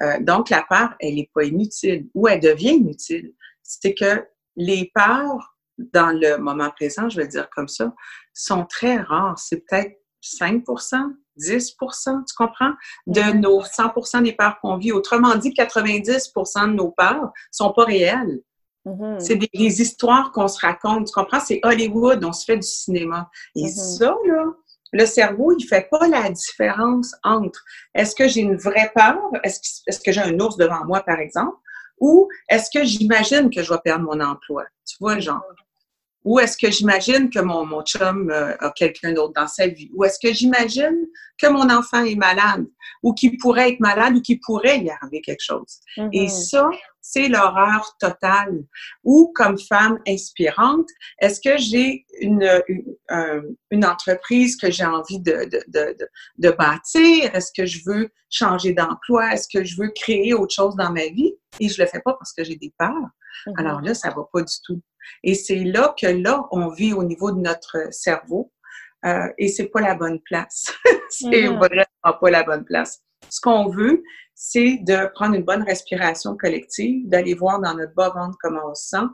Euh, 0.02 0.20
donc, 0.20 0.50
la 0.50 0.66
peur, 0.68 0.96
elle 1.00 1.16
n'est 1.16 1.30
pas 1.34 1.44
inutile 1.44 2.08
ou 2.14 2.28
elle 2.28 2.40
devient 2.40 2.76
inutile. 2.76 3.34
C'est 3.62 3.94
que 3.94 4.26
les 4.56 4.92
peurs, 4.94 5.56
dans 5.78 6.12
le 6.12 6.38
moment 6.38 6.72
présent, 6.72 7.10
je 7.10 7.18
vais 7.18 7.24
le 7.24 7.30
dire 7.30 7.50
comme 7.52 7.68
ça, 7.68 7.94
sont 8.34 8.66
très 8.66 8.98
rares. 8.98 9.38
C'est 9.38 9.64
peut-être 9.68 10.00
5% 10.24 11.14
10% 11.38 12.26
tu 12.26 12.36
comprends, 12.36 12.74
de 13.08 13.38
nos 13.38 13.62
100% 13.62 14.24
des 14.24 14.34
peurs 14.34 14.60
qu'on 14.62 14.78
vit. 14.78 14.92
Autrement 14.92 15.36
dit, 15.36 15.52
90% 15.52 16.70
de 16.70 16.74
nos 16.74 16.92
peurs 16.92 17.32
sont 17.52 17.72
pas 17.74 17.86
réelles. 17.86 18.42
Mm-hmm. 18.86 19.20
C'est 19.20 19.36
des, 19.36 19.82
histoires 19.82 20.32
qu'on 20.32 20.48
se 20.48 20.60
raconte, 20.60 21.08
tu 21.08 21.14
comprends? 21.14 21.40
C'est 21.40 21.60
Hollywood, 21.64 22.24
on 22.24 22.34
se 22.34 22.46
fait 22.46 22.58
du 22.58 22.68
cinéma. 22.68 23.30
Et 23.56 23.64
mm-hmm. 23.64 23.98
ça, 23.98 24.16
là, 24.26 24.46
le 24.92 25.06
cerveau, 25.06 25.56
il 25.58 25.66
fait 25.66 25.88
pas 25.90 26.08
la 26.08 26.30
différence 26.30 27.16
entre 27.24 27.64
est-ce 27.96 28.14
que 28.16 28.28
j'ai 28.28 28.42
une 28.42 28.58
vraie 28.58 28.92
peur, 28.94 29.18
est-ce 29.44 30.00
que, 30.00 30.12
j'ai 30.12 30.22
un 30.22 30.40
ours 30.40 30.58
devant 30.58 30.86
moi, 30.86 31.02
par 31.02 31.20
exemple, 31.20 31.58
ou 32.00 32.28
est-ce 32.50 32.70
que 32.72 32.84
j'imagine 32.84 33.50
que 33.50 33.64
je 33.64 33.74
vais 33.74 33.80
perdre 33.84 34.06
mon 34.06 34.20
emploi? 34.20 34.66
Tu 34.86 34.98
vois, 35.00 35.20
genre. 35.20 35.42
Ou 36.24 36.40
est-ce 36.40 36.58
que 36.58 36.72
j'imagine 36.72 37.30
que 37.30 37.40
mon, 37.40 37.66
mon 37.66 37.82
chum 37.84 38.30
euh, 38.30 38.56
a 38.60 38.72
quelqu'un 38.72 39.14
d'autre 39.14 39.34
dans 39.34 39.48
sa 39.48 39.68
vie? 39.68 39.90
Ou 39.94 40.06
est-ce 40.06 40.20
que 40.20 40.34
j'imagine 40.34 41.08
que 41.38 41.48
mon 41.48 41.70
enfant 41.70 42.04
est 42.04 42.16
malade? 42.16 42.66
Ou 43.02 43.14
qu'il 43.14 43.38
pourrait 43.38 43.74
être 43.74 43.80
malade 43.80 44.16
ou 44.16 44.22
qu'il 44.22 44.40
pourrait 44.40 44.80
y 44.80 44.90
arriver 44.90 45.22
quelque 45.22 45.44
chose? 45.44 45.80
Et 45.98 46.26
mm-hmm. 46.26 46.50
ça, 46.50 46.70
c'est 47.02 47.28
l'horreur 47.28 47.96
totale. 48.00 48.64
Ou 49.04 49.32
comme 49.36 49.60
femme 49.60 50.00
inspirante, 50.08 50.88
est-ce 51.20 51.42
que 51.42 51.58
j'ai 51.58 52.06
une, 52.22 52.50
une, 52.70 53.56
une, 53.72 53.86
entreprise 53.86 54.56
que 54.56 54.72
j'ai 54.72 54.86
envie 54.86 55.20
de, 55.20 55.50
de, 55.52 55.64
de, 55.68 56.10
de 56.38 56.50
bâtir? 56.52 57.36
Est-ce 57.36 57.52
que 57.56 57.66
je 57.66 57.82
veux 57.86 58.10
changer 58.30 58.74
d'emploi? 58.74 59.34
Est-ce 59.34 59.50
que 59.52 59.66
je 59.66 59.76
veux 59.78 59.92
créer 59.94 60.34
autre 60.34 60.54
chose 60.54 60.76
dans 60.78 60.92
ma 60.92 61.08
vie? 61.08 61.34
Et 61.60 61.68
je 61.68 61.82
le 61.82 61.88
fais 61.88 62.00
pas 62.00 62.14
parce 62.14 62.32
que 62.32 62.44
j'ai 62.46 62.56
des 62.56 62.74
peurs. 62.80 62.90
Mm-hmm. 62.90 63.60
Alors 63.60 63.82
là, 63.82 63.94
ça 63.94 64.10
va 64.10 64.24
pas 64.32 64.42
du 64.42 64.56
tout. 64.66 64.82
Et 65.24 65.36
c'est 65.36 65.64
là 65.64 65.94
que 66.00 66.08
là, 66.08 66.46
on 66.52 66.70
vit 66.70 66.94
au 66.94 67.04
niveau 67.04 67.32
de 67.32 67.40
notre 67.40 67.94
cerveau. 67.94 68.52
Euh, 69.06 69.28
et 69.38 69.50
c'est 69.50 69.68
pas 69.68 69.82
la 69.82 69.96
bonne 69.96 70.22
place. 70.22 70.74
c'est 71.10 71.28
mm-hmm. 71.28 71.58
vraiment 71.58 72.18
pas 72.22 72.32
la 72.32 72.44
bonne 72.44 72.64
place. 72.64 73.02
Ce 73.30 73.42
qu'on 73.42 73.70
veut, 73.70 74.04
c'est 74.34 74.80
de 74.82 75.12
prendre 75.14 75.36
une 75.36 75.44
bonne 75.44 75.64
respiration 75.64 76.36
collective, 76.38 77.08
d'aller 77.08 77.34
voir 77.34 77.60
dans 77.60 77.74
notre 77.74 77.94
bas-ventre 77.94 78.38
comment 78.42 78.62
on 78.70 78.76
se 78.76 78.90
sent 78.90 79.06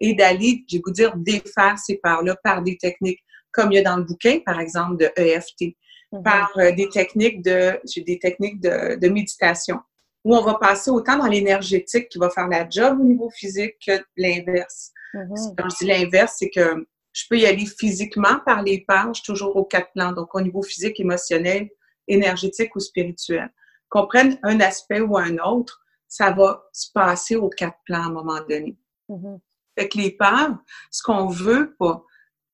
et 0.00 0.14
d'aller, 0.14 0.64
je 0.68 0.76
vais 0.76 0.82
vous 0.84 0.92
dire, 0.92 1.16
défaire 1.16 1.78
ces 1.78 1.96
parts-là 1.98 2.36
par 2.42 2.62
des 2.62 2.76
techniques 2.76 3.20
comme 3.52 3.72
il 3.72 3.76
y 3.76 3.78
a 3.78 3.82
dans 3.82 3.96
le 3.96 4.02
bouquin, 4.04 4.40
par 4.44 4.60
exemple, 4.60 4.98
de 4.98 5.10
EFT, 5.16 5.76
mm-hmm. 6.12 6.22
par 6.22 6.50
euh, 6.58 6.72
des 6.72 6.88
techniques 6.88 7.42
de, 7.42 7.80
des 8.04 8.18
techniques 8.18 8.60
de, 8.60 8.96
de 8.96 9.08
méditation 9.08 9.78
où 10.26 10.34
on 10.34 10.42
va 10.42 10.54
passer 10.54 10.90
autant 10.90 11.16
dans 11.16 11.28
l'énergétique 11.28 12.08
qui 12.08 12.18
va 12.18 12.28
faire 12.30 12.48
la 12.48 12.68
job 12.68 12.98
au 13.00 13.04
niveau 13.04 13.30
physique 13.30 13.76
que 13.86 13.92
l'inverse. 14.16 14.90
Mm-hmm. 15.16 15.54
Quand 15.56 15.68
je 15.70 15.76
dis 15.78 15.86
l'inverse, 15.86 16.36
c'est 16.38 16.50
que 16.50 16.86
je 17.12 17.24
peux 17.28 17.38
y 17.38 17.46
aller 17.46 17.66
physiquement 17.66 18.40
par 18.44 18.62
les 18.62 18.82
pages, 18.82 19.22
toujours 19.22 19.56
aux 19.56 19.64
quatre 19.64 19.90
plans, 19.92 20.12
donc 20.12 20.34
au 20.34 20.40
niveau 20.40 20.62
physique, 20.62 21.00
émotionnel, 21.00 21.70
énergétique 22.06 22.76
ou 22.76 22.80
spirituel. 22.80 23.50
Qu'on 23.88 24.06
prenne 24.06 24.38
un 24.42 24.60
aspect 24.60 25.00
ou 25.00 25.16
un 25.16 25.38
autre, 25.38 25.80
ça 26.08 26.30
va 26.30 26.64
se 26.72 26.90
passer 26.92 27.36
aux 27.36 27.48
quatre 27.48 27.78
plans 27.84 28.02
à 28.02 28.06
un 28.06 28.12
moment 28.12 28.40
donné. 28.48 28.76
Mm-hmm. 29.08 29.40
Fait 29.78 29.88
que 29.88 29.98
les 29.98 30.10
peurs, 30.10 30.56
ce 30.90 31.02
qu'on 31.02 31.28
veut 31.28 31.74
pas 31.78 32.04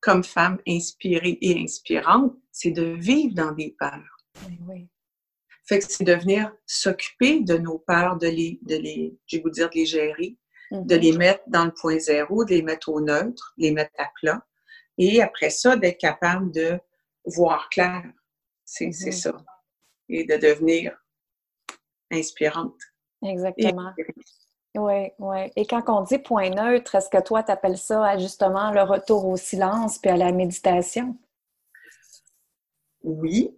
comme 0.00 0.25
femme 0.25 0.59
inspirée 0.66 1.38
et 1.40 1.62
inspirante, 1.62 2.35
c'est 2.50 2.73
de 2.73 2.97
vivre 2.99 3.35
dans 3.35 3.52
des 3.52 3.75
peurs. 3.78 4.16
Oui. 4.69 4.88
Fait 5.64 5.78
que 5.78 5.85
c'est 5.88 6.04
de 6.04 6.14
venir 6.14 6.52
s'occuper 6.66 7.40
de 7.40 7.57
nos 7.57 7.78
peurs, 7.78 8.16
de 8.19 8.26
les, 8.26 8.59
de 8.62 8.76
les, 8.76 9.16
je 9.26 9.37
vais 9.37 9.42
vous 9.42 9.50
dire, 9.50 9.71
de 9.71 9.76
les 9.76 9.87
gérer, 9.87 10.37
de 10.73 10.97
les 10.97 11.12
mhm. 11.12 11.19
mettre 11.19 11.43
dans 11.49 11.64
le 11.64 11.73
point 11.73 11.99
zéro, 11.99 12.45
de 12.45 12.50
les 12.50 12.62
mettre 12.62 12.88
au 12.88 13.00
neutre, 13.00 13.52
les 13.59 13.71
mettre 13.71 13.93
à 13.99 14.09
plat. 14.21 14.47
Et 14.99 15.23
après 15.23 15.50
ça, 15.50 15.76
d'être 15.76 15.99
capable 15.99 16.50
de 16.52 16.79
voir 17.26 17.69
clair. 17.69 18.02
C'est 18.64 18.87
mhm. 18.87 19.12
ça. 19.12 19.33
Et 20.09 20.25
de 20.25 20.37
devenir 20.37 20.97
inspirante. 22.11 22.79
Exactement. 23.23 23.93
Oui, 24.75 25.11
oui. 25.19 25.38
Et 25.57 25.67
quand 25.67 25.83
on 25.88 26.02
dit 26.02 26.19
point 26.19 26.49
neutre, 26.49 26.95
est-ce 26.95 27.11
que 27.11 27.23
toi, 27.23 27.43
tu 27.43 27.52
appelles 27.52 27.76
ça 27.76 28.17
justement 28.19 28.71
le 28.71 28.83
retour 28.83 29.26
au 29.26 29.37
silence 29.37 29.99
puis 29.99 30.11
à 30.11 30.17
la 30.17 30.33
méditation? 30.33 31.17
Oui, 33.02 33.55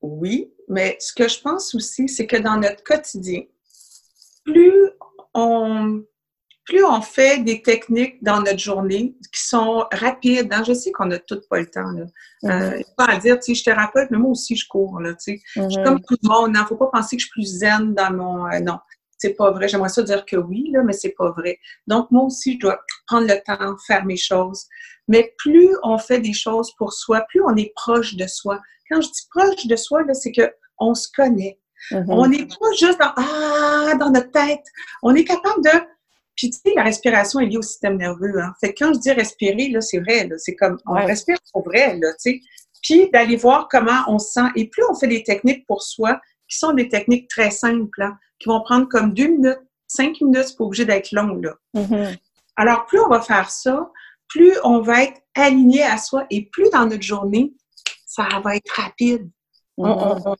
oui, 0.00 0.54
mais 0.68 0.96
ce 1.00 1.12
que 1.12 1.26
je 1.26 1.40
pense 1.40 1.74
aussi, 1.74 2.08
c'est 2.08 2.26
que 2.26 2.36
dans 2.36 2.56
notre 2.56 2.84
quotidien, 2.84 3.42
plus 4.44 4.90
on, 5.34 6.04
plus 6.68 6.84
on 6.84 7.00
fait 7.00 7.42
des 7.42 7.62
techniques 7.62 8.22
dans 8.22 8.40
notre 8.42 8.58
journée 8.58 9.16
qui 9.32 9.42
sont 9.42 9.86
rapides, 9.90 10.52
hein, 10.52 10.62
je 10.66 10.74
sais 10.74 10.92
qu'on 10.92 11.06
n'a 11.06 11.18
tout 11.18 11.40
pas 11.48 11.60
le 11.60 11.66
temps. 11.66 11.90
Là. 11.92 12.04
Euh, 12.44 12.82
pas 12.94 13.06
à 13.06 13.16
dire, 13.16 13.36
tu 13.36 13.46
sais, 13.46 13.52
je 13.54 13.62
suis 13.62 13.64
thérapeute, 13.64 14.10
mais 14.10 14.18
moi 14.18 14.32
aussi 14.32 14.54
je 14.54 14.68
cours. 14.68 15.00
Là, 15.00 15.14
tu 15.14 15.38
sais. 15.38 15.40
Je 15.56 15.66
suis 15.66 15.82
comme 15.82 16.00
tout 16.02 16.16
le 16.22 16.28
monde. 16.28 16.50
Il 16.54 16.60
ne 16.60 16.66
faut 16.66 16.76
pas 16.76 16.90
penser 16.92 17.16
que 17.16 17.22
je 17.22 17.26
suis 17.26 17.32
plus 17.32 17.58
zen 17.60 17.94
dans 17.94 18.12
mon. 18.12 18.46
Euh, 18.46 18.60
non, 18.60 18.78
c'est 19.16 19.32
pas 19.32 19.50
vrai. 19.50 19.66
J'aimerais 19.66 19.88
ça 19.88 20.02
dire 20.02 20.26
que 20.26 20.36
oui, 20.36 20.70
là, 20.70 20.82
mais 20.84 20.92
c'est 20.92 21.14
pas 21.16 21.30
vrai. 21.30 21.58
Donc, 21.86 22.10
moi 22.10 22.24
aussi, 22.24 22.54
je 22.54 22.58
dois 22.58 22.78
prendre 23.06 23.26
le 23.26 23.40
temps, 23.46 23.74
faire 23.86 24.04
mes 24.04 24.18
choses. 24.18 24.66
Mais 25.08 25.34
plus 25.38 25.70
on 25.82 25.96
fait 25.96 26.20
des 26.20 26.34
choses 26.34 26.74
pour 26.76 26.92
soi, 26.92 27.22
plus 27.30 27.40
on 27.42 27.56
est 27.56 27.72
proche 27.76 28.14
de 28.14 28.26
soi. 28.26 28.60
Quand 28.90 29.00
je 29.00 29.08
dis 29.08 29.26
proche 29.34 29.66
de 29.66 29.76
soi, 29.76 30.02
là, 30.02 30.12
c'est 30.12 30.32
que 30.32 30.52
on 30.78 30.94
se 30.94 31.08
connaît. 31.16 31.58
Mm-hmm. 31.92 32.04
On 32.08 32.26
n'est 32.26 32.44
pas 32.44 32.72
juste 32.78 33.00
dans, 33.00 33.12
ah, 33.16 33.94
dans 33.98 34.10
notre 34.10 34.32
tête. 34.32 34.64
On 35.02 35.14
est 35.14 35.24
capable 35.24 35.64
de 35.64 35.70
puis, 36.38 36.50
tu 36.50 36.58
sais, 36.64 36.72
la 36.76 36.84
respiration 36.84 37.40
est 37.40 37.46
liée 37.46 37.56
au 37.56 37.62
système 37.62 37.96
nerveux. 37.96 38.40
Hein. 38.40 38.54
Fait 38.60 38.72
que 38.72 38.84
quand 38.84 38.94
je 38.94 39.00
dis 39.00 39.10
respirer, 39.10 39.70
là, 39.70 39.80
c'est 39.80 39.98
vrai. 39.98 40.28
C'est 40.36 40.54
comme, 40.54 40.78
on 40.86 40.94
respire 40.94 41.36
pour 41.52 41.64
vrai, 41.64 41.96
là, 41.96 42.12
tu 42.12 42.30
sais. 42.30 42.40
Puis, 42.80 43.10
d'aller 43.10 43.34
voir 43.34 43.66
comment 43.68 44.04
on 44.06 44.20
se 44.20 44.34
sent. 44.34 44.46
Et 44.54 44.68
plus 44.68 44.84
on 44.88 44.94
fait 44.94 45.08
des 45.08 45.24
techniques 45.24 45.66
pour 45.66 45.82
soi, 45.82 46.20
qui 46.48 46.56
sont 46.56 46.72
des 46.74 46.88
techniques 46.88 47.28
très 47.28 47.50
simples, 47.50 48.02
hein, 48.02 48.16
qui 48.38 48.48
vont 48.48 48.62
prendre 48.62 48.88
comme 48.88 49.12
deux 49.14 49.26
minutes, 49.26 49.58
cinq 49.88 50.20
minutes, 50.20 50.44
c'est 50.46 50.56
pas 50.56 50.64
obligé 50.64 50.84
d'être 50.84 51.10
long, 51.10 51.34
là. 51.34 51.54
Mm-hmm. 51.74 52.16
Alors, 52.54 52.86
plus 52.86 53.00
on 53.00 53.08
va 53.08 53.20
faire 53.20 53.50
ça, 53.50 53.90
plus 54.28 54.54
on 54.62 54.80
va 54.80 55.02
être 55.02 55.20
aligné 55.34 55.82
à 55.82 55.98
soi 55.98 56.24
et 56.30 56.46
plus 56.46 56.70
dans 56.70 56.86
notre 56.86 57.02
journée, 57.02 57.52
ça 58.06 58.28
va 58.44 58.54
être 58.54 58.70
rapide. 58.76 59.28
Mm-hmm. 59.76 60.36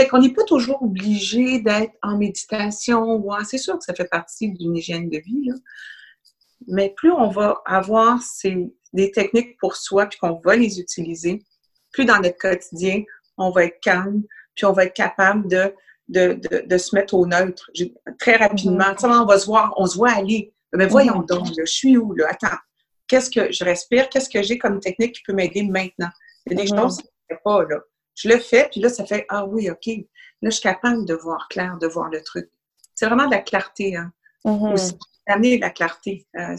Fait 0.00 0.08
qu'on 0.08 0.20
n'est 0.20 0.32
pas 0.32 0.44
toujours 0.44 0.82
obligé 0.82 1.60
d'être 1.60 1.92
en 2.02 2.16
méditation. 2.16 3.22
c'est 3.44 3.58
sûr 3.58 3.78
que 3.78 3.84
ça 3.84 3.92
fait 3.92 4.08
partie 4.08 4.50
d'une 4.50 4.74
hygiène 4.74 5.10
de 5.10 5.18
vie, 5.18 5.50
mais 6.68 6.94
plus 6.96 7.12
on 7.12 7.28
va 7.28 7.60
avoir 7.66 8.18
des 8.94 9.10
techniques 9.10 9.58
pour 9.60 9.76
soi 9.76 10.06
puis 10.06 10.18
qu'on 10.18 10.40
va 10.42 10.56
les 10.56 10.80
utiliser, 10.80 11.42
plus 11.92 12.06
dans 12.06 12.16
notre 12.16 12.38
quotidien, 12.38 13.02
on 13.36 13.50
va 13.50 13.66
être 13.66 13.78
calme 13.82 14.22
puis 14.54 14.64
on 14.64 14.72
va 14.72 14.84
être 14.84 14.94
capable 14.94 15.46
de, 15.50 15.74
de, 16.08 16.78
se 16.78 16.96
mettre 16.96 17.12
au 17.12 17.26
neutre 17.26 17.70
très 18.18 18.36
rapidement. 18.36 18.94
On 19.02 19.26
va 19.26 19.38
se 19.38 19.44
voir, 19.44 19.74
on 19.76 19.84
se 19.84 19.98
voit 19.98 20.12
aller. 20.12 20.54
Mais 20.72 20.86
voyons 20.86 21.20
mm-hmm. 21.20 21.28
donc, 21.28 21.48
je 21.58 21.66
suis 21.66 21.98
où? 21.98 22.14
Là? 22.14 22.28
Attends, 22.30 22.56
qu'est-ce 23.06 23.28
que 23.28 23.52
je 23.52 23.64
respire? 23.64 24.08
Qu'est-ce 24.08 24.30
que 24.30 24.42
j'ai 24.42 24.56
comme 24.56 24.80
technique 24.80 25.16
qui 25.16 25.22
peut 25.26 25.34
m'aider 25.34 25.64
maintenant? 25.64 26.08
Il 26.46 26.52
y 26.52 26.58
a 26.58 26.64
des 26.64 26.70
mm-hmm. 26.70 26.80
choses 26.80 27.02
que 27.02 27.08
je 27.28 27.34
ne 27.34 27.40
pas, 27.44 27.64
là. 27.64 27.80
Je 28.20 28.28
le 28.28 28.38
fais, 28.38 28.68
puis 28.70 28.80
là, 28.80 28.88
ça 28.88 29.04
fait 29.06 29.24
Ah 29.28 29.46
oui, 29.46 29.70
OK. 29.70 29.86
Là, 29.86 30.50
je 30.50 30.50
suis 30.50 30.62
capable 30.62 31.06
de 31.06 31.14
voir 31.14 31.48
clair, 31.48 31.78
de 31.78 31.86
voir 31.86 32.10
le 32.10 32.22
truc. 32.22 32.50
C'est 32.94 33.06
vraiment 33.06 33.26
de 33.26 33.30
la 33.30 33.40
clarté, 33.40 33.96
hein. 33.96 34.12
Mm-hmm. 34.44 34.72
Aussi, 34.72 34.98
d'amener 35.28 35.58
la 35.58 35.70
clarté. 35.70 36.26
Euh, 36.36 36.56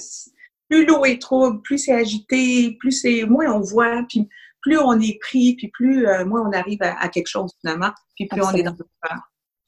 plus 0.70 0.86
l'eau 0.86 1.06
est 1.06 1.22
trouble, 1.22 1.62
plus 1.62 1.78
c'est 1.78 1.94
agité, 1.94 2.78
plus 2.80 2.92
c'est. 2.92 3.26
moins 3.26 3.52
on 3.52 3.60
voit, 3.60 4.04
puis 4.08 4.28
plus 4.62 4.78
on 4.78 5.00
est 5.00 5.20
pris, 5.20 5.56
puis 5.56 5.70
plus 5.70 6.08
euh, 6.08 6.26
moins 6.26 6.42
on 6.48 6.52
arrive 6.52 6.82
à, 6.82 7.10
quelque 7.10 7.28
chose 7.28 7.52
finalement, 7.62 7.92
puis 8.16 8.28
plus 8.28 8.42
on 8.42 8.52
est 8.52 8.64
dans 8.64 8.76
le 8.78 8.88
peur. 9.02 9.20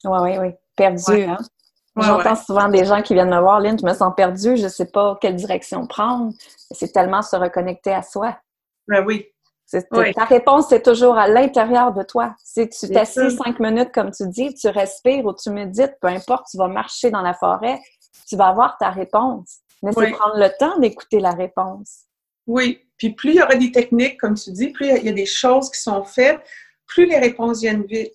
Oui, 0.04 0.18
oui, 0.22 0.38
oui. 0.38 0.54
Perdu, 0.76 1.22
hein? 1.22 1.38
J'entends 1.96 2.34
souvent 2.34 2.68
des 2.68 2.84
gens 2.84 3.02
qui 3.02 3.14
viennent 3.14 3.30
me 3.30 3.40
voir, 3.40 3.60
Lynn, 3.60 3.78
je 3.78 3.84
me 3.84 3.94
sens 3.94 4.12
perdue, 4.16 4.56
je 4.56 4.64
ne 4.64 4.68
sais 4.68 4.86
pas 4.86 5.16
quelle 5.20 5.36
direction 5.36 5.86
prendre. 5.86 6.32
C'est 6.72 6.92
tellement 6.92 7.22
se 7.22 7.36
reconnecter 7.36 7.92
à 7.92 8.02
soi. 8.02 8.36
Ben 8.88 9.04
oui, 9.06 9.26
ta 10.14 10.24
réponse, 10.24 10.68
c'est 10.68 10.82
toujours 10.82 11.16
à 11.16 11.28
l'intérieur 11.28 11.92
de 11.92 12.02
toi. 12.02 12.34
Si 12.42 12.68
tu 12.68 12.88
t'assis 12.88 13.30
cinq 13.30 13.60
minutes, 13.60 13.92
comme 13.92 14.10
tu 14.10 14.26
dis, 14.28 14.54
tu 14.54 14.68
respires 14.68 15.24
ou 15.24 15.32
tu 15.32 15.50
médites, 15.50 15.94
peu 16.00 16.08
importe, 16.08 16.46
tu 16.50 16.56
vas 16.56 16.68
marcher 16.68 17.10
dans 17.10 17.22
la 17.22 17.34
forêt, 17.34 17.80
tu 18.28 18.36
vas 18.36 18.48
avoir 18.48 18.76
ta 18.78 18.90
réponse. 18.90 19.58
Mais 19.82 19.92
c'est 19.92 20.10
prendre 20.12 20.36
le 20.36 20.48
temps 20.58 20.78
d'écouter 20.78 21.20
la 21.20 21.32
réponse. 21.32 22.04
Oui, 22.46 22.80
puis 22.96 23.10
plus 23.10 23.30
il 23.30 23.36
y 23.36 23.42
aura 23.42 23.54
des 23.54 23.72
techniques, 23.72 24.18
comme 24.18 24.34
tu 24.34 24.50
dis, 24.50 24.68
plus 24.68 24.86
il 24.86 25.04
y 25.04 25.08
a 25.08 25.12
des 25.12 25.26
choses 25.26 25.70
qui 25.70 25.80
sont 25.80 26.04
faites, 26.04 26.40
plus 26.86 27.06
les 27.06 27.18
réponses 27.18 27.60
viennent 27.60 27.84
vite. 27.84 28.12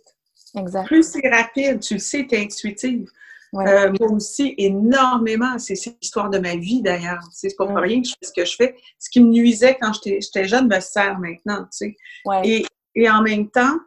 Exact. 0.55 0.85
Plus 0.87 1.03
c'est 1.03 1.27
rapide, 1.29 1.79
tu 1.79 1.95
le 1.95 1.99
sais, 1.99 2.25
tu 2.27 2.35
es 2.35 2.43
intuitive. 2.43 3.09
Euh, 3.55 3.91
moi 3.99 4.11
aussi, 4.11 4.53
énormément. 4.57 5.57
C'est 5.57 5.73
l'histoire 6.01 6.29
de 6.29 6.39
ma 6.39 6.55
vie, 6.55 6.81
d'ailleurs. 6.81 7.23
C'est 7.31 7.55
pas 7.57 7.65
pour 7.65 7.77
rien 7.77 8.01
que 8.01 8.07
je 8.07 8.13
fais 8.13 8.27
ce 8.27 8.33
que 8.33 8.45
je 8.45 8.55
fais. 8.55 8.75
Ce 8.99 9.09
qui 9.09 9.21
me 9.21 9.29
nuisait 9.29 9.77
quand 9.79 9.91
j'étais 9.93 10.45
jeune 10.45 10.67
me 10.67 10.79
sert 10.79 11.19
maintenant, 11.19 11.63
tu 11.63 11.69
sais. 11.71 11.97
Et, 12.43 12.65
et, 12.95 13.09
en 13.09 13.21
même 13.21 13.49
temps, 13.49 13.79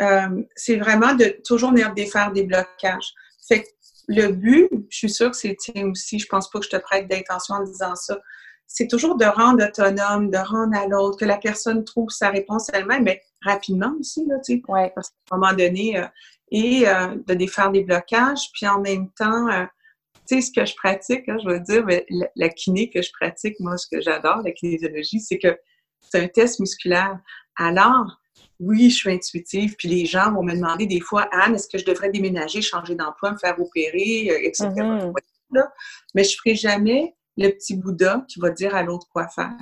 euh, 0.00 0.42
c'est 0.54 0.76
vraiment 0.76 1.14
de 1.14 1.36
toujours 1.44 1.70
venir 1.70 1.92
défaire 1.92 2.32
des 2.32 2.44
blocages. 2.44 3.12
Fait 3.46 3.62
que 3.62 3.68
le 4.08 4.28
but, 4.28 4.68
je 4.88 4.96
suis 4.96 5.10
sûre 5.10 5.30
que 5.30 5.36
c'est 5.36 5.56
tien 5.56 5.88
aussi, 5.90 6.18
je 6.18 6.26
pense 6.26 6.50
pas 6.50 6.58
que 6.58 6.64
je 6.64 6.70
te 6.70 6.76
prête 6.76 7.08
d'intention 7.08 7.56
en 7.56 7.62
disant 7.64 7.94
ça, 7.94 8.18
c'est 8.66 8.86
toujours 8.86 9.16
de 9.16 9.24
rendre 9.24 9.64
autonome, 9.64 10.30
de 10.30 10.38
rendre 10.38 10.76
à 10.76 10.86
l'autre, 10.86 11.18
que 11.18 11.24
la 11.24 11.38
personne 11.38 11.84
trouve 11.84 12.08
sa 12.10 12.30
réponse 12.30 12.70
elle-même, 12.72 13.02
mais 13.02 13.20
rapidement 13.44 13.92
aussi, 13.98 14.24
là, 14.26 14.36
tu 14.44 14.56
sais. 14.56 14.62
Parce 14.94 15.10
qu'à 15.10 15.34
un 15.34 15.38
moment 15.38 15.52
donné, 15.52 15.98
euh, 15.98 16.06
et 16.50 16.88
euh, 16.88 17.16
de 17.26 17.34
défaire 17.34 17.70
des 17.70 17.84
blocages. 17.84 18.50
Puis 18.52 18.66
en 18.66 18.80
même 18.80 19.10
temps, 19.12 19.48
euh, 19.48 19.64
tu 20.26 20.36
sais, 20.36 20.40
ce 20.40 20.52
que 20.52 20.64
je 20.64 20.74
pratique, 20.74 21.28
hein, 21.28 21.38
je 21.42 21.48
veux 21.48 21.60
dire, 21.60 21.84
la, 22.36 22.48
kiné 22.48 22.90
que 22.90 23.02
je 23.02 23.10
pratique, 23.18 23.58
moi, 23.60 23.76
ce 23.76 23.86
que 23.90 24.00
j'adore, 24.00 24.42
la 24.44 24.52
kinésiologie, 24.52 25.20
c'est 25.20 25.38
que 25.38 25.56
c'est 26.00 26.20
un 26.20 26.28
test 26.28 26.60
musculaire. 26.60 27.18
Alors, 27.56 28.20
oui, 28.58 28.90
je 28.90 28.96
suis 28.96 29.12
intuitive, 29.12 29.74
puis 29.76 29.88
les 29.88 30.06
gens 30.06 30.32
vont 30.32 30.42
me 30.42 30.54
demander 30.54 30.86
des 30.86 31.00
fois, 31.00 31.28
Anne, 31.32 31.54
est-ce 31.54 31.68
que 31.68 31.78
je 31.78 31.84
devrais 31.84 32.10
déménager, 32.10 32.62
changer 32.62 32.94
d'emploi, 32.94 33.32
me 33.32 33.38
faire 33.38 33.58
opérer, 33.60 34.30
euh, 34.30 34.38
etc. 34.42 34.68
Mm-hmm. 34.68 35.12
Mais 36.14 36.24
je 36.24 36.30
ne 36.30 36.36
ferai 36.36 36.54
jamais 36.54 37.14
le 37.36 37.48
petit 37.50 37.76
Bouddha 37.76 38.24
qui 38.28 38.38
va 38.38 38.50
dire 38.50 38.74
à 38.74 38.82
l'autre 38.82 39.06
quoi 39.12 39.28
faire. 39.28 39.56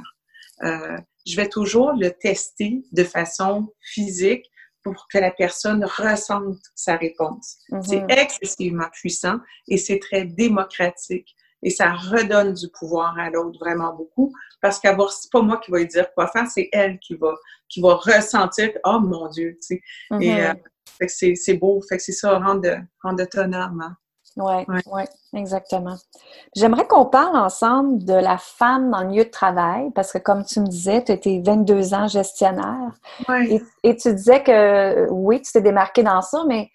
je 0.60 1.36
vais 1.36 1.48
toujours 1.48 1.92
le 1.92 2.10
tester 2.10 2.82
de 2.92 3.04
façon 3.04 3.72
physique 3.80 4.44
pour 4.82 5.06
que 5.12 5.18
la 5.18 5.30
personne 5.30 5.84
ressente 5.84 6.60
sa 6.74 6.96
réponse. 6.96 7.58
C'est 7.82 8.00
mhm. 8.00 8.10
excessivement 8.10 8.88
puissant 8.92 9.38
et 9.66 9.76
c'est 9.76 9.98
très 9.98 10.24
démocratique. 10.24 11.34
Et 11.62 11.70
ça 11.70 11.92
redonne 11.92 12.54
du 12.54 12.68
pouvoir 12.68 13.18
à 13.18 13.30
l'autre 13.30 13.58
vraiment 13.58 13.92
beaucoup 13.92 14.32
parce 14.60 14.78
qu'à 14.78 14.96
c'est 15.10 15.30
pas 15.32 15.42
moi 15.42 15.58
qui 15.58 15.72
vais 15.72 15.80
lui 15.80 15.86
dire 15.88 16.06
quoi 16.14 16.28
faire, 16.28 16.46
c'est 16.46 16.68
elle 16.72 16.98
qui 17.00 17.14
va, 17.16 17.34
qui 17.68 17.80
va 17.80 17.94
ressentir, 17.96 18.70
oh 18.84 19.00
mon 19.00 19.28
Dieu, 19.28 19.58
tu 19.60 19.76
sais. 19.76 19.82
Et 20.20 20.34
mhm. 20.34 20.54
euh, 21.00 21.06
c'est 21.08 21.54
beau, 21.54 21.80
fait 21.88 21.96
que 21.96 22.02
c'est 22.02 22.12
ça, 22.12 22.38
rendre, 22.38 22.78
rendre 23.02 23.22
autonome. 23.22 23.80
Hein. 23.80 23.96
Oui, 24.38 24.64
ouais. 24.86 25.04
exactement. 25.34 25.96
J'aimerais 26.54 26.86
qu'on 26.86 27.06
parle 27.06 27.36
ensemble 27.36 28.04
de 28.04 28.14
la 28.14 28.38
femme 28.38 28.90
dans 28.90 29.00
le 29.00 29.08
milieu 29.08 29.24
de 29.24 29.30
travail, 29.30 29.90
parce 29.94 30.12
que 30.12 30.18
comme 30.18 30.44
tu 30.44 30.60
me 30.60 30.66
disais, 30.66 31.02
tu 31.02 31.12
étais 31.12 31.42
22 31.44 31.94
ans 31.94 32.08
gestionnaire. 32.08 32.92
Et, 33.28 33.60
et, 33.82 33.96
tu 33.96 34.14
disais 34.14 34.42
que 34.42 35.08
oui, 35.10 35.42
tu 35.42 35.52
t'es 35.52 35.60
démarqué 35.60 36.02
dans 36.02 36.22
ça, 36.22 36.44
mais 36.46 36.70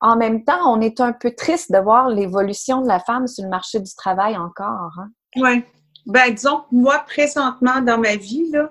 en 0.00 0.16
même 0.16 0.44
temps, 0.44 0.72
on 0.72 0.80
est 0.80 1.00
un 1.00 1.12
peu 1.12 1.32
triste 1.32 1.72
de 1.72 1.78
voir 1.78 2.08
l'évolution 2.08 2.82
de 2.82 2.88
la 2.88 3.00
femme 3.00 3.26
sur 3.26 3.44
le 3.44 3.50
marché 3.50 3.80
du 3.80 3.94
travail 3.94 4.36
encore. 4.36 4.92
Hein? 4.98 5.10
Oui. 5.36 5.64
Ben, 6.06 6.32
disons 6.32 6.60
que 6.60 6.66
moi, 6.72 7.00
présentement, 7.00 7.80
dans 7.80 7.98
ma 7.98 8.16
vie, 8.16 8.50
là, 8.50 8.68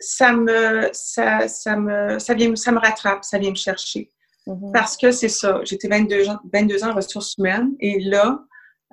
ça 0.00 0.32
me, 0.32 0.88
ça, 0.92 1.48
ça 1.48 1.76
me, 1.76 2.18
ça 2.18 2.34
vient, 2.34 2.54
ça 2.56 2.72
me 2.72 2.78
rattrape, 2.78 3.24
ça 3.24 3.38
vient 3.38 3.50
me 3.50 3.56
chercher. 3.56 4.10
Mm-hmm. 4.46 4.72
Parce 4.72 4.96
que 4.96 5.10
c'est 5.10 5.28
ça, 5.28 5.60
j'étais 5.64 5.88
22 5.88 6.28
ans, 6.28 6.38
22 6.52 6.84
ans 6.84 6.90
en 6.90 6.94
ressources 6.94 7.34
humaines 7.38 7.74
et 7.80 8.00
là, 8.00 8.44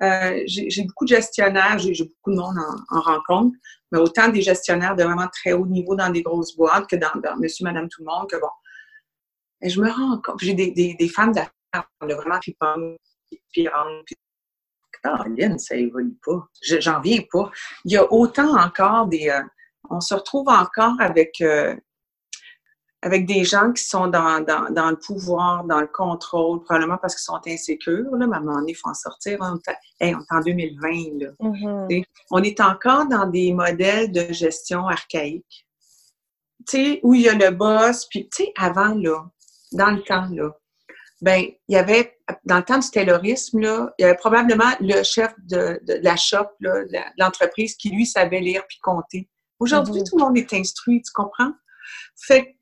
euh, 0.02 0.42
j'ai 0.46 0.82
beaucoup 0.82 1.04
de 1.04 1.10
gestionnaires, 1.10 1.78
j'ai 1.78 1.92
beaucoup 2.04 2.32
de 2.32 2.36
monde 2.36 2.56
en, 2.90 3.00
rencontre, 3.00 3.56
mais 3.92 3.98
autant 3.98 4.28
des 4.28 4.42
gestionnaires 4.42 4.96
de 4.96 5.04
vraiment 5.04 5.28
très 5.28 5.52
haut 5.52 5.66
niveau 5.66 5.94
dans 5.94 6.10
des 6.10 6.22
grosses 6.22 6.56
boîtes 6.56 6.88
que 6.88 6.96
dans, 6.96 7.36
Monsieur, 7.38 7.64
Madame, 7.64 7.88
tout 7.88 8.02
le 8.02 8.06
monde, 8.06 8.28
que 8.28 8.36
bon. 8.36 8.48
Et 9.62 9.68
je 9.68 9.80
me 9.80 9.88
rends 9.88 10.20
compte, 10.20 10.40
j'ai 10.40 10.54
des, 10.54 11.08
femmes 11.08 11.32
d'affaires, 11.32 11.88
vraiment 12.00 12.40
flippantes, 12.42 12.98
puis 13.52 13.68
Caroline, 15.04 15.58
ça 15.58 15.76
évolue 15.76 16.16
pas. 16.24 16.48
J'en 16.62 17.00
viens 17.00 17.20
pas. 17.30 17.50
Il 17.84 17.92
y 17.92 17.96
a 17.96 18.10
autant 18.12 18.58
encore 18.58 19.06
des. 19.06 19.28
Euh, 19.28 19.42
on 19.90 20.00
se 20.00 20.14
retrouve 20.14 20.48
encore 20.48 20.94
avec 20.98 21.40
euh, 21.42 21.76
avec 23.04 23.26
des 23.26 23.44
gens 23.44 23.70
qui 23.70 23.84
sont 23.84 24.06
dans, 24.06 24.40
dans, 24.40 24.72
dans, 24.72 24.88
le 24.88 24.96
pouvoir, 24.96 25.64
dans 25.64 25.82
le 25.82 25.86
contrôle, 25.86 26.62
probablement 26.62 26.96
parce 26.96 27.14
qu'ils 27.14 27.24
sont 27.24 27.40
insécures. 27.46 28.16
Là, 28.16 28.26
mais 28.26 28.36
à 28.36 28.38
un 28.38 28.42
moment 28.42 28.60
donné, 28.60 28.72
il 28.72 28.76
faut 28.76 28.88
en 28.88 28.94
sortir. 28.94 29.38
On, 29.42 29.58
est 30.00 30.14
en 30.14 30.40
2020. 30.40 30.88
Là. 31.20 31.30
Mm-hmm. 31.38 32.04
On 32.30 32.42
est 32.42 32.60
encore 32.60 33.06
dans 33.06 33.26
des 33.26 33.52
modèles 33.52 34.10
de 34.10 34.32
gestion 34.32 34.88
archaïques. 34.88 35.66
Tu 36.66 36.78
sais, 36.78 37.00
où 37.02 37.12
il 37.12 37.20
y 37.20 37.28
a 37.28 37.34
le 37.34 37.50
boss, 37.50 38.06
puis 38.08 38.26
tu 38.34 38.44
sais, 38.44 38.52
avant, 38.56 38.94
là, 38.94 39.26
dans 39.72 39.90
le 39.90 40.02
temps, 40.02 40.26
là, 40.32 40.50
ben 41.20 41.44
il 41.68 41.74
y 41.74 41.76
avait, 41.76 42.16
dans 42.46 42.56
le 42.56 42.64
temps 42.64 42.78
du 42.78 42.88
taylorisme, 42.88 43.60
là, 43.60 43.92
il 43.98 44.02
y 44.02 44.04
avait 44.06 44.16
probablement 44.16 44.72
le 44.80 45.02
chef 45.02 45.34
de, 45.40 45.78
la 46.02 46.16
shop, 46.16 46.46
là, 46.60 46.84
de 46.86 46.98
l'entreprise, 47.18 47.76
qui, 47.76 47.90
lui, 47.90 48.06
savait 48.06 48.40
lire 48.40 48.62
puis 48.66 48.78
compter. 48.82 49.28
Aujourd'hui, 49.58 50.00
mm-hmm. 50.00 50.08
tout 50.08 50.16
le 50.16 50.24
monde 50.24 50.38
est 50.38 50.54
instruit, 50.54 51.02
tu 51.02 51.12
comprends? 51.12 51.52
Fait 52.16 52.56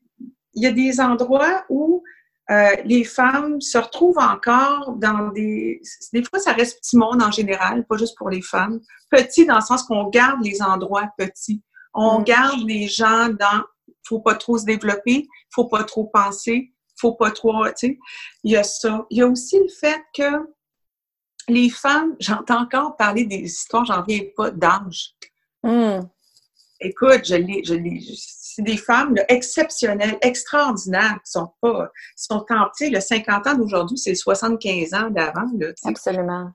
il 0.53 0.63
y 0.63 0.67
a 0.67 0.71
des 0.71 0.99
endroits 0.99 1.63
où 1.69 2.03
euh, 2.51 2.75
les 2.83 3.03
femmes 3.03 3.61
se 3.61 3.77
retrouvent 3.77 4.19
encore 4.19 4.95
dans 4.97 5.29
des... 5.29 5.81
Des 6.11 6.23
fois, 6.23 6.39
ça 6.39 6.51
reste 6.51 6.79
petit 6.79 6.97
monde 6.97 7.21
en 7.21 7.31
général, 7.31 7.85
pas 7.85 7.97
juste 7.97 8.17
pour 8.17 8.29
les 8.29 8.41
femmes. 8.41 8.81
Petit 9.09 9.45
dans 9.45 9.55
le 9.55 9.61
sens 9.61 9.83
qu'on 9.83 10.09
garde 10.09 10.43
les 10.43 10.61
endroits 10.61 11.09
petits. 11.17 11.61
On 11.93 12.19
mm. 12.19 12.23
garde 12.23 12.59
les 12.67 12.87
gens 12.87 13.29
dans... 13.29 13.63
faut 14.05 14.19
pas 14.19 14.35
trop 14.35 14.57
se 14.57 14.65
développer, 14.65 15.27
faut 15.53 15.65
pas 15.65 15.83
trop 15.83 16.05
penser, 16.05 16.73
faut 16.99 17.13
pas 17.13 17.31
trop... 17.31 17.65
Il 17.81 17.97
y 18.51 18.57
a 18.57 18.63
ça. 18.63 19.05
Il 19.09 19.19
y 19.19 19.21
a 19.21 19.27
aussi 19.27 19.57
le 19.59 19.69
fait 19.69 20.01
que 20.13 20.53
les 21.47 21.69
femmes, 21.69 22.15
j'entends 22.19 22.61
encore 22.61 22.97
parler 22.97 23.25
des 23.25 23.37
histoires, 23.37 23.85
j'en 23.85 24.03
viens 24.03 24.21
pas, 24.35 24.51
d'âge. 24.51 25.15
Mm. 25.63 26.01
Écoute, 26.83 27.21
je 27.25 27.35
l'ai, 27.35 27.63
je 27.63 27.73
l'ai, 27.73 27.99
c'est 28.55 28.61
des 28.61 28.77
femmes 28.77 29.15
exceptionnelles, 29.29 30.17
extraordinaires, 30.21 31.17
qui 31.25 31.31
sont 31.31 31.49
pas, 31.61 31.89
sont 32.15 32.45
en, 32.49 32.67
le 32.81 32.99
50 32.99 33.47
ans 33.47 33.55
d'aujourd'hui, 33.55 33.97
c'est 33.97 34.13
75 34.13 34.93
ans 34.93 35.09
d'avant. 35.09 35.47
Absolument. 35.85 36.51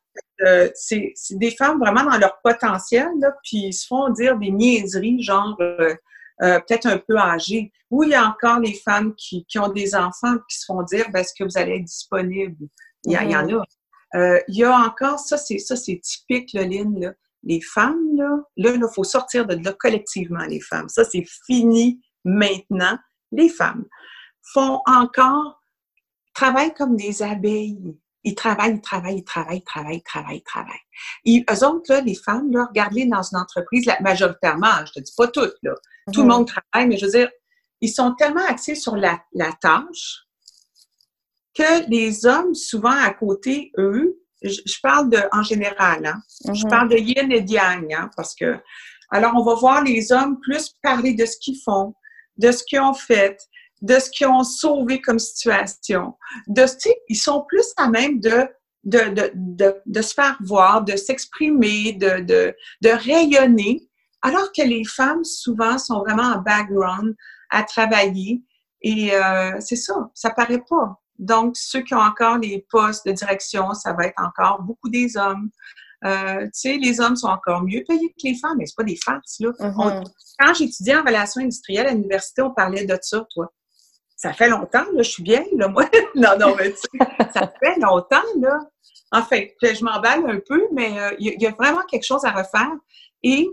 Euh, 0.46 0.68
c'est 0.74 1.14
des 1.32 1.50
femmes 1.50 1.80
vraiment 1.80 2.04
dans 2.04 2.18
leur 2.18 2.38
potentiel, 2.42 3.08
là, 3.18 3.32
puis 3.42 3.68
ils 3.68 3.72
se 3.72 3.86
font 3.86 4.10
dire 4.10 4.38
des 4.38 4.50
niaiseries, 4.50 5.22
genre 5.22 5.56
euh, 5.60 5.94
euh, 6.42 6.60
peut-être 6.60 6.86
un 6.86 6.98
peu 6.98 7.16
âgées. 7.16 7.72
Ou 7.90 8.04
il 8.04 8.10
y 8.10 8.14
a 8.14 8.26
encore 8.26 8.60
les 8.60 8.74
femmes 8.74 9.14
qui, 9.16 9.44
ont 9.56 9.68
des 9.68 9.94
enfants 9.94 10.36
qui 10.48 10.58
se 10.58 10.66
font 10.66 10.82
dire 10.82 11.06
ben, 11.10 11.20
est-ce 11.20 11.32
que 11.36 11.44
vous 11.44 11.56
allez 11.56 11.76
être 11.76 11.84
disponible? 11.84 12.68
Il 13.04 13.12
y, 13.12 13.16
en 13.16 13.22
mm-hmm. 13.22 13.64
a. 14.12 14.40
il 14.46 14.56
y 14.56 14.64
a 14.64 14.76
encore, 14.76 15.18
ça 15.18 15.38
c'est 15.38 15.58
ça, 15.58 15.74
c'est 15.74 15.98
typique, 16.02 16.52
le 16.52 16.62
Lynn, 16.62 17.00
là 17.00 17.12
les 17.42 17.60
femmes, 17.60 18.16
là, 18.16 18.38
là, 18.56 18.70
il 18.72 18.84
faut 18.94 19.04
sortir 19.04 19.46
de 19.46 19.54
là 19.64 19.72
collectivement, 19.72 20.44
les 20.44 20.60
femmes. 20.60 20.88
Ça, 20.88 21.04
c'est 21.04 21.24
fini 21.46 22.00
maintenant. 22.24 22.98
Les 23.32 23.48
femmes 23.48 23.84
font 24.52 24.80
encore, 24.86 25.60
travaillent 26.34 26.74
comme 26.74 26.96
des 26.96 27.22
abeilles. 27.22 27.96
Ils 28.24 28.34
travaillent, 28.34 28.74
ils 28.74 28.80
travaillent, 28.80 29.18
ils 29.18 29.24
travaillent, 29.24 29.58
ils 29.58 29.64
travaillent, 29.64 29.96
ils 29.96 30.02
travaillent, 30.02 30.36
ils 30.38 30.42
travaillent. 30.42 30.74
Et 31.24 31.44
eux 31.50 31.66
autres, 31.66 31.92
là, 31.92 32.00
les 32.00 32.16
femmes, 32.16 32.50
là, 32.50 32.66
regardez 32.66 33.06
dans 33.06 33.22
une 33.22 33.38
entreprise, 33.38 33.86
la, 33.86 34.00
majoritairement, 34.00 34.84
je 34.86 34.92
te 34.92 35.00
dis 35.00 35.12
pas 35.16 35.28
toutes, 35.28 35.56
là. 35.62 35.74
Tout 36.12 36.20
le 36.20 36.26
mhm. 36.26 36.32
monde 36.32 36.48
travaille, 36.48 36.88
mais 36.88 36.96
je 36.96 37.06
veux 37.06 37.12
dire, 37.12 37.30
ils 37.80 37.90
sont 37.90 38.14
tellement 38.14 38.44
axés 38.46 38.74
sur 38.74 38.96
la, 38.96 39.20
la 39.32 39.52
tâche 39.52 40.24
que 41.54 41.88
les 41.88 42.26
hommes, 42.26 42.54
souvent 42.54 42.90
à 42.90 43.10
côté, 43.12 43.72
eux, 43.78 44.18
je, 44.42 44.80
parle 44.82 45.10
de, 45.10 45.18
en 45.32 45.42
général, 45.42 46.06
hein? 46.06 46.20
je 46.44 46.64
mhm. 46.64 46.70
parle 46.70 46.88
de 46.88 46.96
yin 46.96 47.32
et 47.32 47.44
yang, 47.46 47.92
hein, 47.92 48.10
parce 48.16 48.34
que, 48.34 48.58
alors 49.10 49.32
on 49.36 49.42
va 49.42 49.54
voir 49.54 49.82
les 49.82 50.12
hommes 50.12 50.38
plus 50.40 50.74
parler 50.82 51.14
de 51.14 51.24
ce 51.24 51.36
qu'ils 51.40 51.60
font, 51.64 51.94
de 52.36 52.52
ce 52.52 52.62
qu'ils 52.64 52.80
ont 52.80 52.94
fait, 52.94 53.38
de 53.82 53.98
ce 53.98 54.10
qu'ils 54.10 54.26
ont 54.26 54.44
sauvé 54.44 55.00
comme 55.00 55.18
situation, 55.18 56.14
de, 56.46 56.64
ils 57.08 57.16
sont 57.16 57.44
plus 57.48 57.72
à 57.76 57.88
même 57.88 58.20
de, 58.20 58.48
de, 58.84 59.10
de, 59.10 59.30
de, 59.34 59.76
de 59.86 60.02
se 60.02 60.14
faire 60.14 60.36
voir, 60.40 60.82
de 60.84 60.96
s'exprimer, 60.96 61.92
de, 61.92 62.20
de, 62.20 62.54
de 62.82 62.88
rayonner, 62.88 63.88
alors 64.22 64.50
que 64.52 64.62
les 64.62 64.84
femmes, 64.84 65.24
souvent, 65.24 65.78
sont 65.78 66.00
vraiment 66.00 66.34
en 66.34 66.38
background 66.42 67.14
à 67.50 67.62
travailler. 67.62 68.42
Et 68.82 69.14
euh, 69.14 69.56
c'est 69.60 69.76
ça, 69.76 70.10
ça 70.14 70.30
paraît 70.30 70.62
pas. 70.68 71.00
Donc, 71.18 71.56
ceux 71.56 71.82
qui 71.82 71.94
ont 71.94 72.00
encore 72.00 72.38
des 72.38 72.64
postes 72.70 73.06
de 73.06 73.12
direction, 73.12 73.74
ça 73.74 73.92
va 73.92 74.06
être 74.06 74.20
encore 74.22 74.62
beaucoup 74.62 74.88
des 74.88 75.16
hommes. 75.16 75.50
Euh, 76.04 76.44
tu 76.44 76.50
sais, 76.52 76.76
les 76.76 77.00
hommes 77.00 77.16
sont 77.16 77.28
encore 77.28 77.62
mieux 77.62 77.82
payés 77.86 78.08
que 78.10 78.28
les 78.28 78.36
femmes, 78.36 78.56
mais 78.58 78.66
c'est 78.66 78.76
pas 78.76 78.84
des 78.84 78.98
farces, 79.04 79.40
là. 79.40 79.50
Mm-hmm. 79.58 80.04
quand 80.38 80.54
j'étudiais 80.54 80.96
en 80.96 81.02
relations 81.02 81.40
industrielles 81.40 81.88
à 81.88 81.90
l'université, 81.90 82.42
on 82.42 82.52
parlait 82.52 82.84
de 82.84 82.96
ça, 83.02 83.26
toi. 83.34 83.52
Ça 84.14 84.32
fait 84.32 84.48
longtemps, 84.48 84.84
là, 84.94 85.02
je 85.02 85.10
suis 85.10 85.22
bien, 85.24 85.44
là, 85.56 85.66
moi. 85.66 85.88
non, 86.14 86.38
non, 86.38 86.54
mais 86.56 86.72
tu 86.72 86.78
sais, 86.78 87.30
ça 87.34 87.52
fait 87.60 87.80
longtemps, 87.80 88.22
là. 88.40 88.60
Enfin, 89.10 89.40
je 89.62 89.84
m'emballe 89.84 90.28
un 90.28 90.38
peu, 90.46 90.62
mais 90.72 90.98
euh, 91.00 91.16
il 91.18 91.40
y, 91.40 91.46
a 91.46 91.50
vraiment 91.50 91.82
quelque 91.90 92.04
chose 92.04 92.24
à 92.24 92.30
refaire. 92.30 92.72
Et 93.22 93.48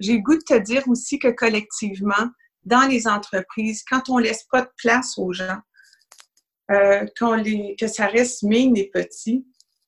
j'ai 0.00 0.14
le 0.14 0.20
goût 0.20 0.36
de 0.36 0.42
te 0.42 0.58
dire 0.58 0.82
aussi 0.88 1.18
que 1.18 1.28
collectivement, 1.28 2.30
dans 2.64 2.88
les 2.88 3.06
entreprises, 3.06 3.84
quand 3.88 4.08
on 4.08 4.18
laisse 4.18 4.44
pas 4.50 4.62
de 4.62 4.70
place 4.78 5.18
aux 5.18 5.32
gens, 5.32 5.58
euh, 6.70 7.06
que 7.78 7.86
ça 7.86 8.06
reste 8.06 8.42
mine 8.42 8.76
et 8.76 8.90
petit, 8.90 9.46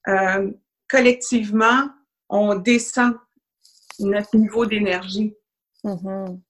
euh, 0.09 0.51
collectivement, 0.89 1.89
on 2.29 2.55
descend 2.55 3.15
notre 3.99 4.37
niveau 4.37 4.65
d'énergie. 4.67 5.35
Mm-hmm. 5.85 6.41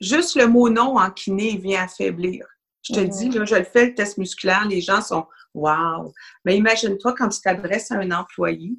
Juste 0.00 0.36
le 0.36 0.46
mot 0.46 0.68
non 0.68 0.98
en 0.98 1.10
kiné 1.10 1.56
vient 1.56 1.84
affaiblir. 1.84 2.46
Je 2.82 2.94
te 2.94 3.00
dis, 3.00 3.28
mm-hmm. 3.28 3.38
là, 3.38 3.44
je 3.44 3.54
le 3.56 3.64
fais, 3.64 3.86
le 3.86 3.94
test 3.94 4.18
musculaire, 4.18 4.66
les 4.66 4.80
gens 4.80 5.00
sont 5.00 5.26
Wow! 5.54 6.12
Mais 6.44 6.56
imagine-toi 6.58 7.14
quand 7.14 7.30
tu 7.30 7.40
t'adresses 7.40 7.90
à 7.90 7.96
un 7.96 8.10
employé, 8.10 8.78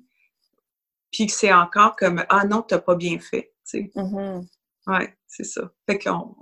puis 1.11 1.25
que 1.25 1.33
c'est 1.33 1.51
encore 1.51 1.95
comme 1.95 2.23
Ah 2.29 2.45
non, 2.45 2.61
tu 2.61 2.75
n'as 2.75 2.81
pas 2.81 2.95
bien 2.95 3.17
fait. 3.19 3.51
Tu 3.67 3.91
mm-hmm. 3.95 4.47
Oui, 4.87 5.05
c'est 5.25 5.43
ça. 5.43 5.71
Fait 5.89 5.97
qu'on. 5.97 6.35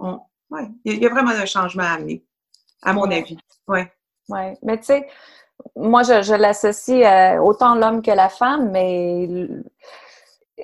ouais, 0.50 0.68
il 0.84 1.02
y 1.02 1.06
a 1.06 1.10
vraiment 1.10 1.32
un 1.32 1.46
changement 1.46 1.84
à 1.84 1.94
amener, 1.94 2.26
à 2.82 2.92
mon 2.92 3.10
avis. 3.10 3.38
Ouais. 3.68 3.92
Oui, 4.30 4.54
mais 4.64 4.78
tu 4.78 4.86
sais, 4.86 5.08
moi, 5.76 6.04
je, 6.04 6.36
l'associe 6.36 7.06
euh, 7.06 7.40
autant 7.42 7.76
l'homme 7.76 8.02
que 8.02 8.12
la 8.12 8.30
femme, 8.30 8.72
mais 8.72 9.48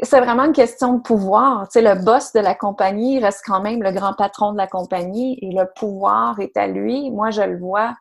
c'est 0.03 0.19
vraiment 0.19 0.45
une 0.45 0.53
question 0.53 0.93
de 0.93 1.01
pouvoir. 1.01 1.67
Tu 1.67 1.79
sais, 1.79 1.81
le 1.81 2.03
boss 2.03 2.33
de 2.33 2.39
la 2.39 2.55
compagnie 2.55 3.19
reste 3.19 3.41
quand 3.45 3.61
même 3.61 3.83
le 3.83 3.91
grand 3.91 4.13
patron 4.13 4.53
de 4.53 4.57
la 4.57 4.67
compagnie 4.67 5.37
et 5.41 5.51
le 5.51 5.65
pouvoir 5.75 6.39
est 6.39 6.55
à 6.57 6.67
lui. 6.67 7.11
Moi, 7.11 7.31
je 7.31 7.41
le 7.41 7.57
vois. 7.59 7.95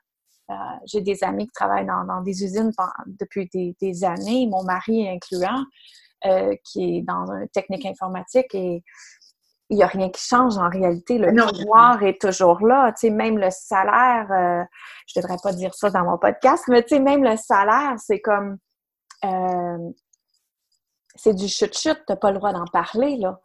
Euh, 0.50 0.54
j'ai 0.86 1.00
des 1.00 1.22
amis 1.22 1.46
qui 1.46 1.52
travaillent 1.52 1.86
dans, 1.86 2.22
des 2.22 2.44
usines 2.44 2.72
depuis 3.20 3.48
des, 3.52 4.04
années, 4.04 4.48
mon 4.48 4.64
mari 4.64 5.08
incluant, 5.08 5.64
euh, 6.26 6.54
qui 6.64 6.98
est 6.98 7.02
dans 7.02 7.26
une 7.32 7.48
technique 7.48 7.86
informatique 7.86 8.52
et 8.54 8.82
il 9.70 9.76
n'y 9.76 9.82
a 9.84 9.86
rien 9.86 10.10
qui 10.10 10.22
change 10.22 10.58
en 10.58 10.68
réalité. 10.68 11.16
Le 11.16 11.32
pouvoir 11.32 12.02
est 12.02 12.20
toujours 12.20 12.66
là. 12.66 12.92
Tu 12.92 13.06
sais, 13.06 13.10
même 13.10 13.38
le 13.38 13.50
salaire, 13.50 14.26
euh, 14.32 14.64
je 15.06 15.20
devrais 15.20 15.36
pas 15.42 15.52
dire 15.52 15.72
ça 15.74 15.90
dans 15.90 16.04
mon 16.04 16.18
podcast, 16.18 16.64
mais 16.68 16.82
tu 16.82 16.96
sais, 16.96 17.00
même 17.00 17.22
le 17.22 17.36
salaire, 17.36 17.94
c'est 17.98 18.20
comme 18.20 18.58
euh, 19.24 19.90
c'est 21.14 21.34
du 21.34 21.46
chut-chut, 21.46 21.94
tu 21.94 22.02
n'as 22.08 22.16
pas 22.16 22.32
le 22.32 22.38
droit 22.38 22.52
d'en 22.52 22.66
parler, 22.66 23.16
là. 23.16 23.40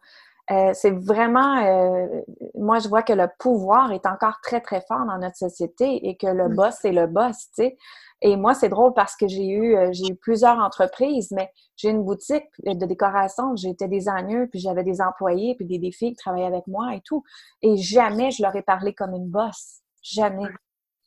Euh, 0.50 0.70
c'est 0.74 0.92
vraiment, 0.92 2.22
moi 2.54 2.78
je 2.78 2.88
vois 2.88 3.02
que 3.02 3.12
le 3.12 3.26
pouvoir 3.40 3.90
est 3.90 4.06
encore 4.06 4.38
très 4.42 4.60
très 4.60 4.80
fort 4.80 5.04
dans 5.04 5.18
notre 5.18 5.36
société 5.36 6.08
et 6.08 6.16
que 6.16 6.28
le 6.28 6.48
boss 6.48 6.76
c'est 6.80 6.92
le 6.92 7.08
boss, 7.08 7.36
tu 7.56 7.64
sais. 7.64 7.76
Et 8.22 8.36
moi, 8.36 8.54
c'est 8.54 8.70
drôle 8.70 8.94
parce 8.94 9.14
que 9.14 9.28
j'ai 9.28 9.46
eu, 9.46 9.76
euh, 9.76 9.90
j'ai 9.92 10.06
eu 10.12 10.16
plusieurs 10.16 10.58
entreprises, 10.58 11.30
mais 11.32 11.50
j'ai 11.76 11.90
une 11.90 12.02
boutique 12.02 12.48
de 12.64 12.86
décoration, 12.86 13.54
j'étais 13.56 13.88
designer, 13.88 14.46
puis 14.50 14.58
j'avais 14.58 14.84
des 14.84 15.02
employés, 15.02 15.54
puis 15.54 15.66
des, 15.66 15.92
filles 15.92 16.12
qui 16.12 16.16
travaillaient 16.16 16.46
avec 16.46 16.66
moi 16.66 16.94
et 16.94 17.02
tout. 17.02 17.22
Et 17.60 17.76
jamais 17.76 18.30
je 18.30 18.42
leur 18.42 18.56
ai 18.56 18.62
parlé 18.62 18.94
comme 18.94 19.12
une 19.12 19.28
boss. 19.28 19.80
Jamais. 20.02 20.48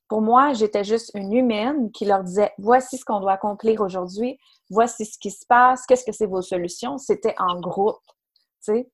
Pour 0.07 0.21
moi, 0.21 0.53
j'étais 0.53 0.83
juste 0.83 1.11
une 1.15 1.33
humaine 1.33 1.91
qui 1.91 2.05
leur 2.05 2.23
disait 2.23 2.51
voici 2.57 2.97
ce 2.97 3.05
qu'on 3.05 3.19
doit 3.19 3.33
accomplir 3.33 3.81
aujourd'hui, 3.81 4.37
voici 4.69 5.05
ce 5.05 5.17
qui 5.17 5.31
se 5.31 5.45
passe, 5.47 5.85
qu'est-ce 5.87 6.05
que 6.05 6.11
c'est 6.11 6.25
vos 6.25 6.41
solutions. 6.41 6.97
C'était 6.97 7.35
en 7.39 7.59
groupe, 7.59 8.01
tu 8.63 8.73
sais. 8.73 8.91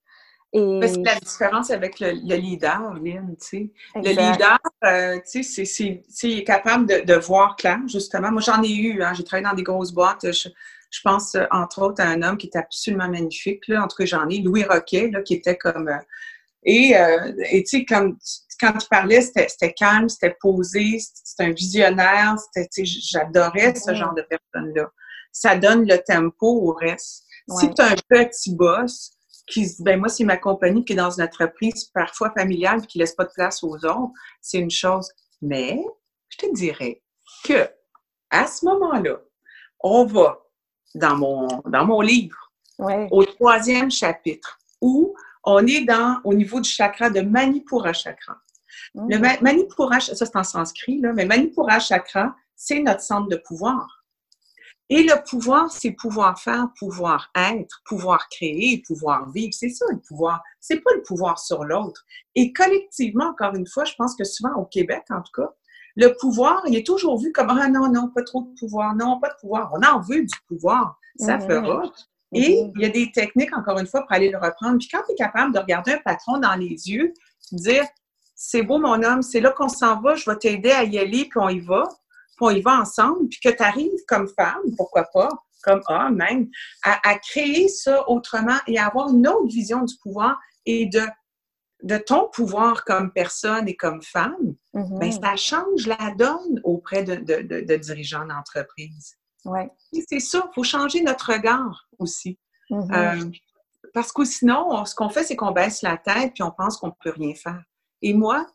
C'est 0.53 1.03
la 1.03 1.19
différence 1.19 1.69
avec 1.69 1.99
le, 1.99 2.11
leader, 2.11 2.93
Lynn, 2.93 3.35
tu 3.39 3.45
sais. 3.45 3.69
Le 3.95 4.09
leader, 4.09 4.57
euh, 4.85 5.19
tu 5.29 5.43
sais, 5.43 5.65
c'est 5.65 6.43
capable 6.43 6.85
de, 6.85 7.05
de, 7.05 7.15
voir 7.15 7.57
clair, 7.57 7.79
justement. 7.87 8.31
Moi, 8.31 8.41
j'en 8.41 8.63
ai 8.63 8.73
eu, 8.73 9.03
hein, 9.03 9.13
j'ai 9.13 9.23
travaillé 9.23 9.45
dans 9.45 9.55
des 9.55 9.63
grosses 9.63 9.91
boîtes. 9.91 10.31
Je, 10.31 11.01
pense, 11.03 11.35
euh, 11.35 11.43
entre 11.51 11.81
autres, 11.81 12.01
à 12.01 12.07
un 12.07 12.21
homme 12.21 12.37
qui 12.37 12.47
était 12.47 12.59
absolument 12.59 13.09
magnifique, 13.09 13.67
là. 13.67 13.83
En 13.83 13.87
tout 13.87 13.97
cas, 13.97 14.05
j'en 14.05 14.29
ai, 14.29 14.39
Louis 14.39 14.63
Roquet, 14.63 15.09
là, 15.11 15.21
qui 15.21 15.33
était 15.33 15.57
comme... 15.57 15.89
Euh, 15.89 15.99
et, 16.67 16.95
et 17.51 17.63
tu 17.63 17.77
sais, 17.77 17.85
quand, 17.85 18.11
quand 18.59 18.73
tu 18.73 18.87
parlais, 18.89 19.21
c'était 19.21 19.73
calme, 19.73 20.09
c'était 20.09 20.35
posé, 20.39 20.97
c'était 20.99 21.43
un 21.43 21.53
visionnaire, 21.53 22.35
j'adorais 22.83 23.75
ce 23.75 23.93
genre 23.93 24.15
de 24.15 24.23
personne-là. 24.23 24.89
Ça 25.31 25.55
donne 25.57 25.87
le 25.87 25.97
tempo 25.97 26.47
au 26.47 26.73
reste. 26.73 27.25
Si 27.59 27.71
tu 27.71 27.81
as 27.81 27.91
un 27.91 27.95
petit 28.09 28.55
boss, 28.55 29.14
qui 29.47 29.67
se 29.67 29.77
dit, 29.77 29.83
ben 29.83 29.99
moi, 29.99 30.09
c'est 30.09 30.23
ma 30.23 30.37
compagnie 30.37 30.83
qui 30.83 30.93
est 30.93 30.97
dans 30.97 31.11
une 31.11 31.23
entreprise 31.23 31.85
parfois 31.93 32.31
familiale 32.31 32.85
qui 32.87 32.97
ne 32.97 33.03
laisse 33.03 33.15
pas 33.15 33.25
de 33.25 33.31
place 33.33 33.63
aux 33.63 33.75
autres, 33.75 34.11
c'est 34.41 34.59
une 34.59 34.71
chose. 34.71 35.09
Mais 35.41 35.83
je 36.29 36.37
te 36.37 36.53
dirais 36.53 37.03
que 37.43 37.69
à 38.29 38.47
ce 38.47 38.65
moment-là, 38.65 39.19
on 39.81 40.05
va 40.05 40.39
dans 40.95 41.15
mon, 41.15 41.47
dans 41.65 41.85
mon 41.85 42.01
livre, 42.01 42.51
au 42.79 43.23
troisième 43.23 43.91
chapitre, 43.91 44.57
où 44.81 45.15
on 45.43 45.65
est 45.67 45.85
dans, 45.85 46.19
au 46.23 46.33
niveau 46.33 46.59
du 46.59 46.69
chakra 46.69 47.09
de 47.09 47.21
Manipura 47.21 47.93
chakra. 47.93 48.37
Le 48.93 49.17
mmh. 49.17 49.37
Manipura, 49.41 49.99
ça 49.99 50.15
c'est 50.15 50.35
en 50.35 50.43
sanskrit, 50.43 50.99
là, 50.99 51.13
mais 51.13 51.25
Manipura 51.25 51.79
chakra, 51.79 52.35
c'est 52.55 52.79
notre 52.79 53.01
centre 53.01 53.29
de 53.29 53.37
pouvoir. 53.37 53.94
Et 54.89 55.01
le 55.01 55.23
pouvoir, 55.27 55.71
c'est 55.71 55.91
pouvoir 55.91 56.39
faire, 56.39 56.67
pouvoir 56.77 57.31
être, 57.35 57.81
pouvoir 57.85 58.29
créer, 58.29 58.83
pouvoir 58.85 59.29
vivre. 59.31 59.53
C'est 59.53 59.69
ça 59.69 59.85
le 59.89 59.99
pouvoir. 59.99 60.43
C'est 60.59 60.79
pas 60.81 60.91
le 60.95 61.01
pouvoir 61.01 61.39
sur 61.39 61.63
l'autre. 61.63 62.05
Et 62.35 62.53
collectivement, 62.53 63.29
encore 63.29 63.55
une 63.55 63.65
fois, 63.65 63.85
je 63.85 63.95
pense 63.97 64.15
que 64.15 64.23
souvent 64.23 64.53
au 64.57 64.65
Québec, 64.65 65.03
en 65.09 65.21
tout 65.21 65.41
cas, 65.41 65.49
le 65.95 66.09
pouvoir, 66.19 66.61
il 66.67 66.75
est 66.75 66.85
toujours 66.85 67.19
vu 67.19 67.31
comme 67.31 67.49
ah 67.49 67.67
non, 67.67 67.91
non, 67.91 68.09
pas 68.13 68.21
trop 68.21 68.43
de 68.43 68.59
pouvoir, 68.59 68.95
non, 68.95 69.19
pas 69.19 69.29
de 69.29 69.35
pouvoir. 69.39 69.71
On 69.73 69.81
en 69.83 70.01
veut 70.01 70.21
du 70.21 70.37
pouvoir, 70.47 70.99
ça 71.17 71.37
mm-hmm. 71.37 71.47
fera. 71.47 71.83
Et 72.33 72.39
mm-hmm. 72.39 72.71
il 72.75 72.81
y 72.81 72.85
a 72.85 72.89
des 72.89 73.11
techniques, 73.11 73.57
encore 73.57 73.79
une 73.79 73.87
fois, 73.87 74.01
pour 74.01 74.11
aller 74.11 74.29
le 74.29 74.37
reprendre. 74.37 74.77
Puis 74.77 74.89
quand 74.91 75.01
tu 75.07 75.13
es 75.13 75.15
capable 75.15 75.53
de 75.53 75.59
regarder 75.59 75.93
un 75.93 76.01
patron 76.03 76.37
dans 76.37 76.55
les 76.55 76.89
yeux, 76.89 77.13
dire 77.51 77.85
c'est 78.35 78.61
beau 78.61 78.77
mon 78.77 79.01
homme, 79.01 79.21
c'est 79.21 79.39
là 79.39 79.51
qu'on 79.51 79.69
s'en 79.69 80.01
va, 80.01 80.15
je 80.15 80.29
vais 80.29 80.35
t'aider 80.35 80.71
à 80.71 80.83
y 80.83 80.99
aller, 80.99 81.25
puis 81.29 81.39
on 81.39 81.49
y 81.49 81.59
va 81.59 81.87
puis 82.35 82.45
on 82.45 82.49
y 82.49 82.61
va 82.61 82.79
ensemble, 82.79 83.27
puis 83.29 83.39
que 83.39 83.49
tu 83.49 83.63
arrives 83.63 84.03
comme 84.07 84.27
femme, 84.27 84.61
pourquoi 84.77 85.05
pas, 85.13 85.29
comme 85.63 85.81
homme 85.87 86.15
même, 86.15 86.49
à, 86.83 87.17
créer 87.19 87.67
ça 87.67 88.07
autrement 88.09 88.57
et 88.67 88.77
à 88.77 88.87
avoir 88.87 89.09
une 89.09 89.27
autre 89.27 89.47
vision 89.47 89.83
du 89.83 89.95
pouvoir 89.97 90.37
et 90.65 90.85
de, 90.85 91.01
de 91.83 91.97
ton 91.97 92.29
pouvoir 92.29 92.85
comme 92.85 93.11
personne 93.11 93.67
et 93.67 93.75
comme 93.75 94.01
femme, 94.03 94.55
ben, 94.73 95.11
ça 95.11 95.35
change 95.35 95.87
la 95.87 96.13
donne 96.17 96.61
auprès 96.63 97.03
de, 97.03 97.15
de, 97.15 97.75
dirigeants 97.77 98.25
d'entreprise. 98.25 99.15
Ouais. 99.43 99.69
C'est 100.09 100.19
ça, 100.19 100.47
il 100.49 100.53
faut 100.53 100.63
changer 100.63 101.01
notre 101.01 101.33
regard 101.33 101.87
aussi. 101.99 102.37
Mm-hmm. 102.69 103.23
Euh, 103.25 103.31
parce 103.93 104.11
que 104.11 104.25
sinon, 104.25 104.85
ce 104.85 104.93
qu'on 104.93 105.09
fait, 105.09 105.23
c'est 105.23 105.35
qu'on 105.35 105.51
baisse 105.51 105.81
la 105.81 105.97
tête 105.97 106.33
puis 106.33 106.43
on 106.43 106.51
pense 106.51 106.77
qu'on 106.77 106.87
ne 106.87 106.93
peut 107.03 107.11
rien 107.11 107.33
faire. 107.33 107.63
Et 108.01 108.13
moi, 108.13 108.45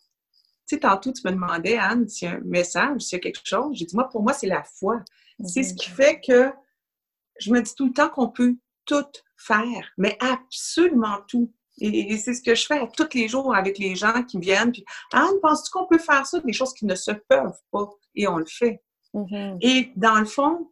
tu 0.71 0.77
sais, 0.77 0.81
tantôt, 0.81 1.13
tu 1.13 1.23
me 1.25 1.33
demandais, 1.33 1.77
Anne, 1.77 2.09
s'il 2.09 2.29
y 2.29 2.31
a 2.31 2.35
un 2.37 2.41
message, 2.45 3.01
s'il 3.01 3.17
y 3.17 3.21
a 3.21 3.23
quelque 3.23 3.41
chose. 3.45 3.77
J'ai 3.77 3.87
dit, 3.87 3.97
moi, 3.97 4.09
pour 4.09 4.23
moi, 4.23 4.33
c'est 4.33 4.47
la 4.47 4.63
foi. 4.63 5.03
C'est 5.45 5.65
ce 5.65 5.75
qui 5.75 5.91
mhm. 5.91 5.97
fait 5.97 6.21
que 6.21 6.53
je 7.41 7.51
me 7.51 7.61
dis 7.61 7.75
tout 7.75 7.87
le 7.87 7.93
temps 7.93 8.09
qu'on 8.09 8.29
peut 8.29 8.55
tout 8.85 9.07
faire, 9.37 9.91
mais 9.99 10.17
absolument 10.21 11.19
tout. 11.27 11.53
Et, 11.81 12.17
c'est 12.19 12.35
ce 12.35 12.43
que 12.43 12.55
je 12.55 12.67
fais 12.67 12.81
tous 12.97 13.09
les 13.15 13.27
jours 13.27 13.53
avec 13.53 13.79
les 13.79 13.97
gens 13.97 14.23
qui 14.23 14.39
viennent. 14.39 14.71
Puis, 14.71 14.85
Anne, 15.13 15.41
penses-tu 15.43 15.73
qu'on 15.73 15.87
peut 15.87 15.99
faire 15.99 16.25
ça? 16.25 16.39
Des 16.39 16.53
choses 16.53 16.73
qui 16.73 16.87
ne 16.87 16.95
se 16.95 17.11
peuvent 17.11 17.59
pas. 17.73 17.91
Et 18.15 18.29
on 18.29 18.37
le 18.37 18.47
fait. 18.47 18.81
Mhm. 19.13 19.59
Et 19.63 19.91
dans 19.97 20.21
le 20.21 20.25
fond, 20.25 20.71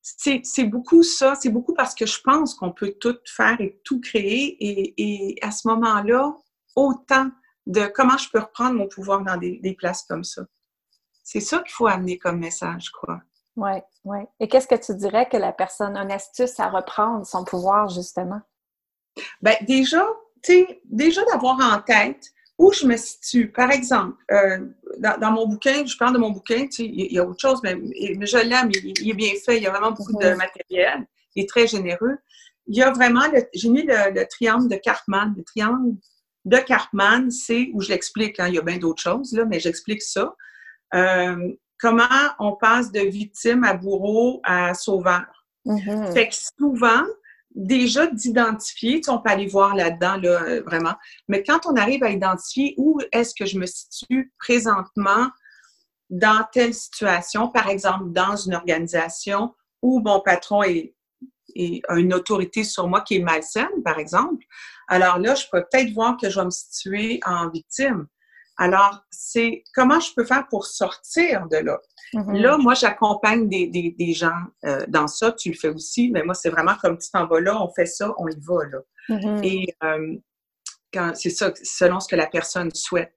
c'est 0.00 0.64
beaucoup 0.64 1.02
ça. 1.02 1.34
C'est 1.34 1.50
beaucoup 1.50 1.74
parce 1.74 1.94
que 1.94 2.06
je 2.06 2.18
pense 2.22 2.54
qu'on 2.54 2.72
peut 2.72 2.94
tout 2.98 3.18
faire 3.26 3.60
et 3.60 3.78
tout 3.84 4.00
créer. 4.00 4.56
Et, 4.58 4.94
et 4.96 5.38
à 5.42 5.50
ce 5.50 5.68
moment-là, 5.68 6.34
autant 6.76 7.30
de 7.68 7.86
comment 7.86 8.16
je 8.16 8.28
peux 8.30 8.40
reprendre 8.40 8.74
mon 8.74 8.88
pouvoir 8.88 9.22
dans 9.22 9.36
des, 9.36 9.76
places 9.78 10.02
comme 10.08 10.24
ça. 10.24 10.42
C'est 11.22 11.40
ça 11.40 11.58
qu'il 11.58 11.72
faut 11.72 11.86
amener 11.86 12.18
comme 12.18 12.38
message, 12.38 12.86
je 12.86 12.90
crois. 12.90 13.20
Oui, 13.56 13.72
oui. 14.04 14.18
Et 14.40 14.48
qu'est-ce 14.48 14.66
que 14.66 14.74
tu 14.74 14.94
dirais 14.94 15.28
que 15.28 15.36
la 15.36 15.52
personne 15.52 15.96
a 15.96 16.02
une 16.02 16.10
astuce 16.10 16.58
à 16.58 16.70
reprendre 16.70 17.26
son 17.26 17.44
pouvoir, 17.44 17.88
justement? 17.90 18.40
Bien, 19.42 19.56
déjà, 19.62 20.06
tu 20.42 20.52
sais, 20.52 20.80
déjà 20.86 21.22
d'avoir 21.26 21.60
en 21.60 21.80
tête 21.82 22.32
où 22.56 22.72
je 22.72 22.86
me 22.86 22.96
situe. 22.96 23.52
Par 23.52 23.70
exemple, 23.70 24.16
euh, 24.30 24.66
dans, 24.98 25.30
mon 25.30 25.46
bouquin, 25.46 25.84
je 25.84 25.96
parle 25.96 26.14
de 26.14 26.18
mon 26.18 26.30
bouquin, 26.30 26.66
tu 26.66 26.72
sais, 26.72 26.84
il 26.84 27.12
y, 27.12 27.18
a 27.18 27.24
autre 27.24 27.40
chose, 27.40 27.60
mais, 27.62 27.74
je 27.74 28.38
l'aime, 28.38 28.70
il, 28.72 29.10
est 29.10 29.14
bien 29.14 29.32
fait, 29.44 29.58
il 29.58 29.62
y 29.62 29.66
a 29.66 29.70
vraiment 29.70 29.92
beaucoup 29.92 30.14
de 30.14 30.34
matériel, 30.34 31.06
il 31.34 31.44
est 31.44 31.48
très 31.48 31.66
généreux. 31.66 32.16
Il 32.66 32.76
y 32.76 32.82
a 32.82 32.90
vraiment, 32.90 33.22
j'ai 33.54 33.68
mis 33.68 33.82
le, 33.82 34.12
le, 34.12 34.26
triangle 34.26 34.68
de 34.68 34.76
Cartman, 34.76 35.34
le 35.36 35.44
triangle 35.44 35.96
de 36.48 36.56
Cartman, 36.58 37.30
c'est 37.30 37.70
où 37.74 37.80
je 37.80 37.88
l'explique, 37.88 38.40
hein, 38.40 38.48
il 38.48 38.54
y 38.54 38.58
a 38.58 38.62
bien 38.62 38.78
d'autres 38.78 39.02
choses, 39.02 39.32
là, 39.32 39.44
mais 39.44 39.60
j'explique 39.60 40.02
ça. 40.02 40.34
Euh, 40.94 41.52
comment 41.78 42.04
on 42.38 42.52
passe 42.52 42.90
de 42.90 43.00
victime 43.00 43.64
à 43.64 43.74
bourreau 43.74 44.40
à 44.44 44.74
sauveur. 44.74 45.26
Mm-hmm. 45.66 46.12
Fait 46.12 46.28
que 46.28 46.34
souvent, 46.34 47.04
déjà 47.54 48.06
d'identifier, 48.06 49.00
tu 49.00 49.10
on 49.10 49.18
peut 49.18 49.30
aller 49.30 49.46
voir 49.46 49.74
là-dedans, 49.74 50.16
là, 50.16 50.42
euh, 50.42 50.62
vraiment, 50.62 50.94
mais 51.28 51.42
quand 51.42 51.66
on 51.66 51.76
arrive 51.76 52.02
à 52.02 52.10
identifier 52.10 52.74
où 52.78 52.98
est-ce 53.12 53.34
que 53.34 53.46
je 53.46 53.58
me 53.58 53.66
situe 53.66 54.32
présentement 54.38 55.28
dans 56.10 56.44
telle 56.52 56.72
situation, 56.72 57.48
par 57.48 57.68
exemple 57.68 58.10
dans 58.10 58.36
une 58.36 58.54
organisation 58.54 59.54
où 59.82 60.00
mon 60.00 60.20
patron 60.20 60.62
est, 60.62 60.94
est, 61.54 61.82
a 61.88 61.98
une 61.98 62.14
autorité 62.14 62.64
sur 62.64 62.88
moi 62.88 63.00
qui 63.00 63.16
est 63.16 63.22
malsaine, 63.22 63.82
par 63.84 63.98
exemple, 63.98 64.44
alors 64.88 65.18
là, 65.18 65.34
je 65.34 65.44
peux 65.50 65.62
peut-être 65.70 65.92
voir 65.92 66.16
que 66.16 66.30
je 66.30 66.38
vais 66.38 66.46
me 66.46 66.50
situer 66.50 67.20
en 67.26 67.50
victime. 67.50 68.06
Alors, 68.56 69.04
c'est 69.10 69.62
comment 69.74 70.00
je 70.00 70.12
peux 70.16 70.24
faire 70.24 70.48
pour 70.48 70.66
sortir 70.66 71.46
de 71.48 71.58
là? 71.58 71.78
Mm-hmm. 72.12 72.40
Là, 72.40 72.58
moi, 72.58 72.74
j'accompagne 72.74 73.48
des, 73.48 73.68
des, 73.96 74.12
gens 74.12 74.40
euh, 74.64 74.84
dans 74.88 75.06
ça. 75.06 75.30
Tu 75.30 75.50
le 75.50 75.56
fais 75.56 75.68
aussi, 75.68 76.10
mais 76.10 76.24
moi, 76.24 76.34
c'est 76.34 76.50
vraiment 76.50 76.74
comme 76.82 76.98
tu 76.98 77.08
t'en 77.10 77.26
vas 77.26 77.40
là, 77.40 77.62
on 77.62 77.72
fait 77.72 77.86
ça, 77.86 78.12
on 78.18 78.26
y 78.26 78.36
va 78.40 78.64
là. 78.64 78.78
Mm-hmm. 79.10 79.44
Et 79.44 79.76
euh, 79.84 81.12
c'est 81.14 81.30
ça, 81.30 81.52
selon 81.62 82.00
ce 82.00 82.08
que 82.08 82.16
la 82.16 82.26
personne 82.26 82.74
souhaite. 82.74 83.14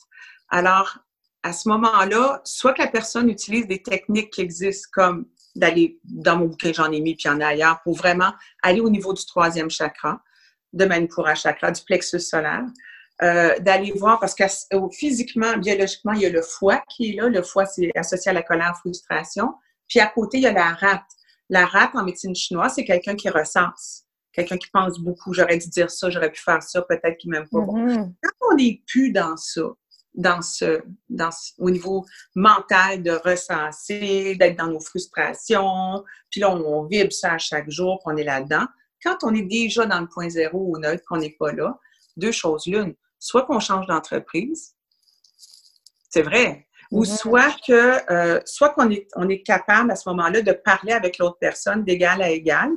Alors, 0.49 0.99
à 1.41 1.53
ce 1.53 1.69
moment-là, 1.69 2.41
soit 2.43 2.73
que 2.73 2.81
la 2.83 2.89
personne 2.89 3.29
utilise 3.29 3.65
des 3.65 3.81
techniques 3.81 4.31
qui 4.31 4.41
existent 4.41 4.89
comme 4.93 5.25
d'aller 5.55 5.99
dans 6.03 6.37
mon 6.37 6.45
bouquin, 6.45 6.71
j'en 6.73 6.91
ai 6.91 7.01
mis, 7.01 7.15
puis 7.15 7.23
il 7.25 7.31
y 7.31 7.31
en 7.31 7.41
a 7.41 7.47
ailleurs, 7.47 7.81
pour 7.83 7.95
vraiment 7.95 8.31
aller 8.63 8.81
au 8.81 8.89
niveau 8.89 9.13
du 9.13 9.25
troisième 9.25 9.69
chakra 9.69 10.21
de 10.73 10.85
Manipura 10.85 11.35
Chakra, 11.35 11.71
du 11.71 11.81
plexus 11.83 12.19
solaire, 12.19 12.63
euh, 13.21 13.57
d'aller 13.59 13.91
voir, 13.91 14.19
parce 14.19 14.33
que 14.33 14.43
physiquement, 14.91 15.57
biologiquement, 15.57 16.13
il 16.13 16.21
y 16.21 16.25
a 16.25 16.29
le 16.29 16.41
foie 16.41 16.81
qui 16.89 17.09
est 17.09 17.21
là. 17.21 17.29
Le 17.29 17.43
foie, 17.43 17.65
c'est 17.65 17.91
associé 17.95 18.31
à 18.31 18.33
la 18.33 18.41
colère, 18.41 18.75
frustration. 18.77 19.53
Puis 19.87 19.99
à 19.99 20.07
côté, 20.07 20.37
il 20.37 20.43
y 20.43 20.47
a 20.47 20.53
la 20.53 20.73
rate. 20.73 21.03
La 21.49 21.65
rate, 21.65 21.91
en 21.93 22.03
médecine 22.03 22.33
chinoise, 22.33 22.73
c'est 22.75 22.85
quelqu'un 22.85 23.15
qui 23.15 23.29
recense, 23.29 24.05
quelqu'un 24.33 24.57
qui 24.57 24.69
pense 24.71 24.97
beaucoup. 24.99 25.33
J'aurais 25.33 25.57
dû 25.57 25.69
dire 25.69 25.91
ça, 25.91 26.09
j'aurais 26.09 26.31
pu 26.31 26.41
faire 26.41 26.63
ça, 26.63 26.81
peut-être 26.81 27.17
qu'il 27.17 27.29
m'aime 27.29 27.47
pas. 27.49 27.59
Mm-hmm. 27.59 28.13
Quand 28.23 28.47
on 28.51 28.55
n'est 28.55 28.81
plus 28.87 29.11
dans 29.11 29.35
ça, 29.37 29.63
dans 30.13 30.41
ce, 30.41 30.81
dans 31.09 31.29
au 31.57 31.69
niveau 31.69 32.05
mental 32.35 33.01
de 33.01 33.11
recenser, 33.11 34.35
d'être 34.35 34.57
dans 34.57 34.67
nos 34.67 34.79
frustrations, 34.79 36.03
puis 36.29 36.41
là, 36.41 36.51
on, 36.51 36.61
on 36.65 36.85
vibre 36.85 37.13
ça 37.13 37.33
à 37.33 37.37
chaque 37.37 37.69
jour, 37.69 37.99
qu'on 38.03 38.17
est 38.17 38.23
là-dedans. 38.23 38.65
Quand 39.03 39.17
on 39.23 39.33
est 39.33 39.43
déjà 39.43 39.85
dans 39.85 40.01
le 40.01 40.07
point 40.07 40.29
zéro 40.29 40.59
ou 40.59 40.77
neutre, 40.77 41.03
qu'on 41.07 41.17
n'est 41.17 41.35
pas 41.39 41.51
là, 41.51 41.79
deux 42.17 42.31
choses 42.31 42.67
l'une. 42.67 42.93
Soit 43.19 43.45
qu'on 43.45 43.59
change 43.59 43.87
d'entreprise, 43.87 44.75
c'est 46.09 46.23
vrai, 46.23 46.67
ou 46.91 47.03
mm-hmm. 47.03 47.17
soit 47.17 47.55
que 47.65 48.11
euh, 48.11 48.39
soit 48.45 48.69
qu'on 48.69 48.89
est, 48.89 49.07
on 49.15 49.29
est 49.29 49.41
capable 49.43 49.91
à 49.91 49.95
ce 49.95 50.09
moment-là 50.09 50.41
de 50.41 50.51
parler 50.51 50.91
avec 50.91 51.17
l'autre 51.17 51.37
personne 51.39 51.83
d'égal 51.83 52.21
à 52.21 52.29
égal, 52.29 52.69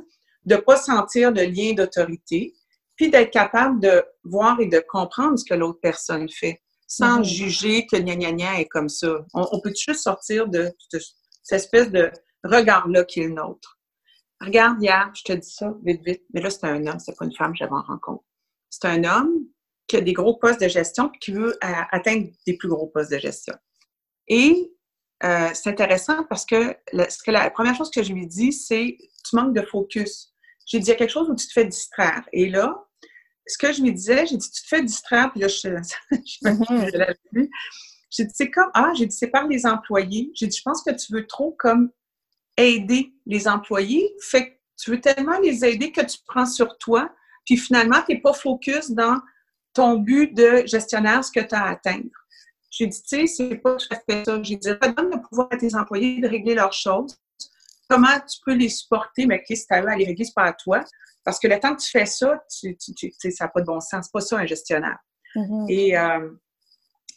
de 0.45 0.55
ne 0.55 0.61
pas 0.61 0.77
sentir 0.77 1.33
de 1.33 1.41
lien 1.41 1.73
d'autorité, 1.73 2.53
puis 2.95 3.09
d'être 3.09 3.31
capable 3.31 3.79
de 3.79 4.05
voir 4.23 4.59
et 4.59 4.67
de 4.67 4.79
comprendre 4.79 5.37
ce 5.37 5.45
que 5.45 5.53
l'autre 5.53 5.79
personne 5.81 6.29
fait, 6.29 6.61
sans 6.87 7.19
mm-hmm. 7.19 7.23
juger 7.23 7.87
que 7.87 7.97
gna 7.97 8.15
gna 8.15 8.31
gna 8.31 8.59
est 8.59 8.67
comme 8.67 8.89
ça. 8.89 9.25
On, 9.33 9.47
on 9.51 9.59
peut 9.61 9.73
juste 9.75 10.01
sortir 10.01 10.47
de, 10.47 10.71
de 10.93 10.99
cette 11.43 11.63
espèce 11.63 11.91
de 11.91 12.11
regard-là 12.43 13.03
qui 13.05 13.21
est 13.21 13.27
le 13.27 13.33
nôtre. 13.33 13.79
Regarde, 14.41 14.81
hier, 14.81 15.11
je 15.15 15.23
te 15.23 15.33
dis 15.33 15.49
ça 15.49 15.73
vite, 15.83 16.03
vite, 16.03 16.23
mais 16.33 16.41
là, 16.41 16.49
c'est 16.49 16.65
un 16.65 16.85
homme, 16.85 16.99
c'est 16.99 17.17
pas 17.17 17.25
une 17.25 17.35
femme 17.35 17.53
que 17.53 17.59
j'avais 17.59 17.71
en 17.71 17.81
rencontre. 17.81 18.23
C'est 18.69 18.85
un 18.85 19.03
homme 19.03 19.45
qui 19.87 19.97
a 19.97 20.01
des 20.01 20.13
gros 20.13 20.37
postes 20.37 20.61
de 20.61 20.67
gestion 20.67 21.11
et 21.13 21.19
qui 21.19 21.31
veut 21.31 21.53
euh, 21.63 21.67
atteindre 21.91 22.27
des 22.45 22.57
plus 22.57 22.67
gros 22.67 22.87
postes 22.87 23.11
de 23.11 23.17
gestion. 23.17 23.53
Et 24.27 24.73
euh, 25.23 25.49
c'est 25.53 25.69
intéressant 25.69 26.25
parce 26.25 26.45
que, 26.45 26.75
ce 26.91 27.23
que 27.23 27.31
la 27.31 27.49
première 27.49 27.75
chose 27.75 27.91
que 27.91 28.03
je 28.03 28.11
lui 28.11 28.27
dis, 28.27 28.51
c'est 28.51 28.97
tu 29.27 29.35
manques 29.35 29.55
de 29.55 29.61
focus. 29.61 30.33
J'ai 30.65 30.79
dit, 30.79 30.87
il 30.87 30.89
y 30.89 30.91
a 30.91 30.95
quelque 30.95 31.11
chose 31.11 31.29
où 31.29 31.35
tu 31.35 31.47
te 31.47 31.53
fais 31.53 31.65
distraire. 31.65 32.27
Et 32.33 32.49
là, 32.49 32.84
ce 33.47 33.57
que 33.57 33.71
je 33.71 33.81
lui 33.81 33.93
disais, 33.93 34.25
j'ai 34.25 34.37
dit, 34.37 34.49
tu 34.49 34.61
te 34.61 34.67
fais 34.67 34.81
distraire, 34.81 35.31
puis 35.31 35.41
là, 35.41 35.47
je, 35.47 35.55
je, 36.11 36.49
mm-hmm. 36.49 37.49
J'ai 38.09 38.25
dit, 38.25 38.33
c'est 38.33 38.49
comme, 38.49 38.71
ah, 38.73 38.91
j'ai 38.95 39.05
dit, 39.05 39.15
c'est 39.15 39.27
par 39.27 39.47
les 39.47 39.65
employés. 39.65 40.31
J'ai 40.35 40.47
dit, 40.47 40.57
je 40.57 40.63
pense 40.63 40.81
que 40.83 40.91
tu 40.91 41.13
veux 41.13 41.27
trop 41.27 41.51
comme 41.51 41.91
aider 42.57 43.13
les 43.25 43.47
employés. 43.47 44.15
Fait 44.21 44.51
que 44.51 44.55
tu 44.77 44.91
veux 44.91 45.01
tellement 45.01 45.39
les 45.39 45.65
aider 45.65 45.91
que 45.91 46.01
tu 46.01 46.17
prends 46.25 46.45
sur 46.45 46.77
toi, 46.77 47.13
puis 47.45 47.57
finalement, 47.57 48.01
tu 48.07 48.13
n'es 48.13 48.21
pas 48.21 48.33
focus 48.33 48.91
dans 48.91 49.19
ton 49.73 49.97
but 49.97 50.33
de 50.33 50.63
gestionnaire, 50.65 51.23
ce 51.23 51.31
que 51.31 51.41
tu 51.41 51.53
as 51.53 51.63
à 51.63 51.69
atteindre. 51.71 52.09
J'ai 52.71 52.87
dit, 52.87 53.01
tu 53.01 53.07
sais, 53.07 53.27
c'est 53.27 53.55
pas 53.55 53.75
tout 53.75 53.87
à 53.91 53.95
fait 53.95 54.25
ça. 54.25 54.41
J'ai 54.41 54.55
dit, 54.55 54.69
donne 54.69 55.11
le 55.11 55.21
pouvoir 55.21 55.47
à 55.51 55.57
tes 55.57 55.75
employés 55.75 56.19
de 56.19 56.27
régler 56.27 56.55
leurs 56.55 56.73
choses. 56.73 57.17
Comment 57.89 58.19
tu 58.19 58.39
peux 58.45 58.53
les 58.53 58.69
supporter, 58.69 59.25
mais 59.25 59.43
qu'est-ce 59.43 59.63
que 59.63 59.73
tu 59.73 59.73
as 59.73 59.91
à 59.91 60.33
pas 60.35 60.49
à 60.49 60.53
toi. 60.53 60.83
Parce 61.23 61.39
que 61.39 61.47
le 61.47 61.59
temps 61.59 61.75
que 61.75 61.81
tu 61.81 61.89
fais 61.89 62.05
ça, 62.05 62.43
tu, 62.59 62.77
tu, 62.77 63.11
ça 63.31 63.45
n'a 63.45 63.49
pas 63.49 63.61
de 63.61 63.65
bon 63.65 63.79
sens. 63.79 64.05
C'est 64.05 64.11
pas 64.11 64.21
ça, 64.21 64.37
un 64.37 64.45
gestionnaire. 64.45 64.97
Mm-hmm. 65.35 65.71
Et, 65.71 65.97
euh, 65.97 66.29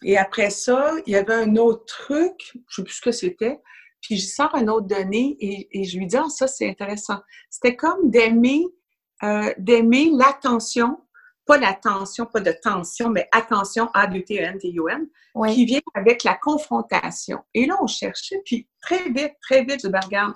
et 0.02 0.16
après 0.16 0.50
ça, 0.50 0.92
il 1.07 1.12
y 1.12 1.16
avait 1.16 1.35
un 1.35 1.57
autre 1.57 1.85
truc, 1.87 2.52
je 2.52 2.59
ne 2.59 2.62
sais 2.76 2.83
plus 2.85 2.94
ce 2.94 3.00
que 3.00 3.12
c'était, 3.12 3.61
puis 4.00 4.16
je 4.16 4.26
sors 4.26 4.54
une 4.54 4.70
autre 4.70 4.87
donnée 4.87 5.37
et, 5.40 5.85
je 5.85 5.98
lui 5.98 6.07
dis, 6.07 6.16
ah, 6.16 6.28
ça, 6.28 6.46
c'est 6.46 6.68
intéressant. 6.68 7.18
C'était 7.50 7.76
comme 7.76 8.11
d'aimer, 8.11 8.64
euh, 9.24 9.52
d'aimer 9.59 10.11
l'attention 10.14 10.98
pas 11.48 11.58
la 11.58 11.72
tension, 11.72 12.26
pas 12.26 12.40
de 12.40 12.52
tension, 12.52 13.08
mais 13.08 13.26
attention, 13.32 13.88
a 13.94 14.06
d 14.06 14.22
t 14.22 14.38
e 14.38 14.42
n 14.42 14.58
t 14.58 14.68
u 14.70 14.82
n 14.88 15.08
qui 15.52 15.64
vient 15.64 15.80
avec 15.94 16.22
la 16.22 16.34
confrontation. 16.34 17.38
Et 17.54 17.64
là, 17.64 17.76
on 17.80 17.87
cherchait, 17.87 18.42
puis 18.44 18.68
très 18.82 19.08
vite, 19.08 19.32
très 19.40 19.64
vite, 19.64 19.80
je 19.82 19.88
me 19.88 19.98
regarde, 20.04 20.34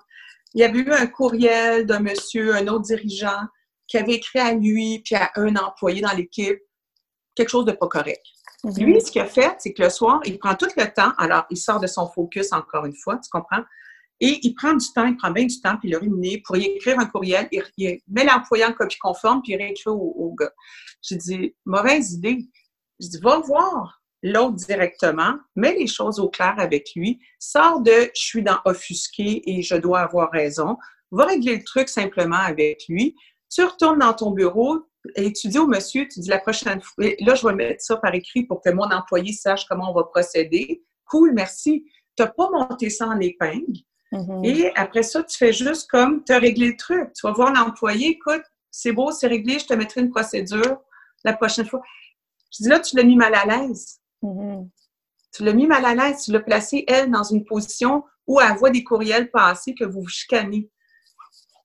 il 0.55 0.63
y 0.63 0.65
avait 0.65 0.79
eu 0.79 0.91
un 0.91 1.07
courriel 1.07 1.85
d'un 1.85 2.01
monsieur, 2.01 2.55
un 2.55 2.67
autre 2.69 2.85
dirigeant, 2.85 3.43
qui 3.87 3.99
avait 3.99 4.15
écrit 4.15 4.39
à 4.39 4.55
lui, 4.55 5.03
puis 5.05 5.15
à 5.15 5.31
un 5.37 5.55
employé 5.57 6.01
dans 6.01 6.13
l'équipe, 6.13 6.59
quelque 7.35 7.51
chose 7.51 7.67
de 7.67 7.73
pas 7.73 7.89
correct. 7.89 8.25
Mhm. 8.65 8.85
Lui, 8.85 9.01
ce 9.01 9.11
qu'il 9.11 9.21
a 9.21 9.27
fait, 9.27 9.55
c'est 9.59 9.75
que 9.75 9.83
le 9.83 9.91
soir, 9.91 10.21
il 10.25 10.39
prend 10.39 10.55
tout 10.55 10.69
le 10.77 10.95
temps, 10.95 11.13
alors 11.19 11.45
il 11.51 11.59
sort 11.59 11.79
de 11.79 11.87
son 11.87 12.09
focus 12.09 12.53
encore 12.53 12.87
une 12.87 12.97
fois, 12.97 13.19
tu 13.23 13.29
comprends? 13.31 13.65
Et 14.21 14.39
il 14.43 14.55
prend 14.55 14.75
du 14.75 14.87
temps, 14.95 15.07
il 15.07 15.17
prend 15.17 15.31
bien 15.31 15.47
du 15.47 15.61
temps, 15.61 15.77
puis 15.77 15.89
il 15.89 15.95
a 15.97 15.99
ruminé 15.99 16.43
pour 16.45 16.57
y 16.57 16.65
écrire 16.65 16.99
un 16.99 17.07
courriel. 17.07 17.49
Il, 17.51 17.99
met 18.09 18.25
l'employé 18.25 18.65
en 18.65 18.73
copie 18.73 18.99
conforme, 18.99 19.43
puis 19.43 19.53
il 19.53 19.57
réécrit 19.57 19.91
au, 19.91 19.97
au 19.97 20.35
gars. 20.35 20.53
J'ai 21.03 21.17
dit, 21.17 21.55
mauvaise 21.65 22.13
idée. 22.13 22.39
Je 23.01 23.09
dis, 23.09 23.19
va 23.19 23.39
voir 23.39 24.03
l'autre 24.23 24.55
directement, 24.55 25.35
mets 25.57 25.75
les 25.75 25.87
choses 25.87 26.21
au 26.21 26.29
clair 26.29 26.55
avec 26.59 26.91
lui, 26.95 27.21
sors 27.39 27.81
de 27.81 28.11
je 28.15 28.23
suis 28.23 28.43
dans 28.43 28.59
offusqué 28.65 29.43
et 29.51 29.63
je 29.63 29.75
dois 29.75 30.01
avoir 30.01 30.31
raison, 30.31 30.77
va 31.11 31.27
régler 31.27 31.57
le 31.57 31.65
truc 31.65 31.89
simplement 31.89 32.37
avec 32.37 32.85
lui. 32.89 33.17
Tu 33.51 33.65
retournes 33.65 33.99
dans 33.99 34.15
ton 34.15 34.31
bureau 34.31 34.87
et 35.17 35.33
tu 35.33 35.49
dis 35.49 35.59
au 35.59 35.67
monsieur, 35.67 36.07
tu 36.09 36.21
dis 36.21 36.29
la 36.29 36.39
prochaine 36.39 36.81
fois, 36.81 37.05
là 37.21 37.35
je 37.35 37.47
vais 37.47 37.55
mettre 37.55 37.83
ça 37.83 37.97
par 37.97 38.15
écrit 38.15 38.45
pour 38.45 38.63
que 38.63 38.71
mon 38.71 38.85
employé 38.85 39.33
sache 39.33 39.67
comment 39.69 39.91
on 39.91 39.95
va 39.95 40.05
procéder. 40.05 40.85
Cool, 41.07 41.33
merci. 41.35 41.85
Tu 42.17 42.23
n'as 42.23 42.31
pas 42.31 42.49
monté 42.51 42.89
ça 42.91 43.09
en 43.09 43.19
épingle. 43.19 43.81
Mm-hmm. 44.13 44.47
Et 44.47 44.73
après 44.77 45.03
ça, 45.03 45.23
tu 45.23 45.37
fais 45.37 45.53
juste 45.53 45.91
comme 45.91 46.23
tu 46.25 46.33
as 46.33 46.39
réglé 46.39 46.69
le 46.69 46.77
truc. 46.77 47.13
Tu 47.15 47.27
vas 47.27 47.33
voir 47.33 47.53
l'employé, 47.53 48.09
écoute, 48.09 48.43
c'est 48.71 48.93
beau, 48.93 49.11
c'est 49.11 49.27
réglé, 49.27 49.59
je 49.59 49.67
te 49.67 49.75
mettrai 49.75 50.03
une 50.03 50.11
procédure 50.11 50.81
la 51.25 51.33
prochaine 51.33 51.67
fois. 51.67 51.83
Je 52.53 52.65
dis 52.65 52.69
là, 52.69 52.81
tu 52.81 52.97
l'as 52.97 53.05
mis 53.05 53.17
mal 53.17 53.35
à 53.35 53.45
l'aise. 53.45 54.01
Mm-hmm. 54.23 54.69
Tu 55.35 55.45
l'as 55.45 55.53
mis 55.55 55.67
mal 55.67 55.85
à 55.85 55.95
l'aise, 55.95 56.25
tu 56.25 56.33
l'as 56.33 56.41
placé, 56.41 56.85
elle, 56.87 57.11
dans 57.11 57.23
une 57.23 57.45
position 57.45 58.05
où 58.27 58.41
elle 58.41 58.57
voit 58.57 58.71
des 58.71 58.85
courriels 58.85 59.31
passer 59.31 59.75
que 59.75 59.85
vous 59.85 60.03
vous 60.03 60.09
chicanez. 60.09 60.71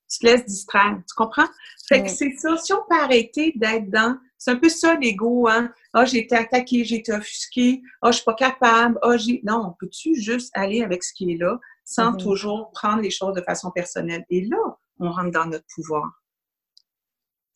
Tu 0.10 0.20
te 0.20 0.26
laisses 0.26 0.46
distraire. 0.46 0.98
Tu 1.08 1.14
comprends? 1.16 1.48
Fait 1.88 2.02
que 2.02 2.10
c'est 2.10 2.32
ça. 2.38 2.56
Si 2.58 2.72
on 2.72 2.82
peut 2.90 2.96
arrêter 2.98 3.54
d'être 3.56 3.90
dans. 3.90 4.18
C'est 4.38 4.52
un 4.52 4.56
peu 4.56 4.70
ça 4.70 4.96
l'ego, 4.96 5.48
hein? 5.50 5.74
Ah, 5.94 6.06
j'ai 6.06 6.20
été 6.20 6.36
attaqué, 6.36 6.86
j'ai 6.86 6.98
été 6.98 7.12
offusqué. 7.12 7.82
Ah, 8.02 8.12
je 8.12 8.18
suis 8.18 8.24
pas 8.24 8.34
capable. 8.34 8.98
Ah, 9.02 9.18
j'ai. 9.18 9.42
Non, 9.44 9.76
peux-tu 9.80 10.16
juste 10.16 10.50
aller 10.54 10.82
avec 10.82 11.04
ce 11.04 11.14
qui 11.14 11.34
est 11.34 11.38
là? 11.38 11.60
Sans 11.88 12.12
mm-hmm. 12.12 12.18
toujours 12.18 12.72
prendre 12.72 13.02
les 13.02 13.10
choses 13.10 13.34
de 13.34 13.42
façon 13.42 13.72
personnelle? 13.72 14.26
Et 14.30 14.46
là, 14.46 14.58
on 15.00 15.10
rentre 15.10 15.32
dans 15.32 15.46
notre 15.46 15.66
pouvoir. 15.74 16.22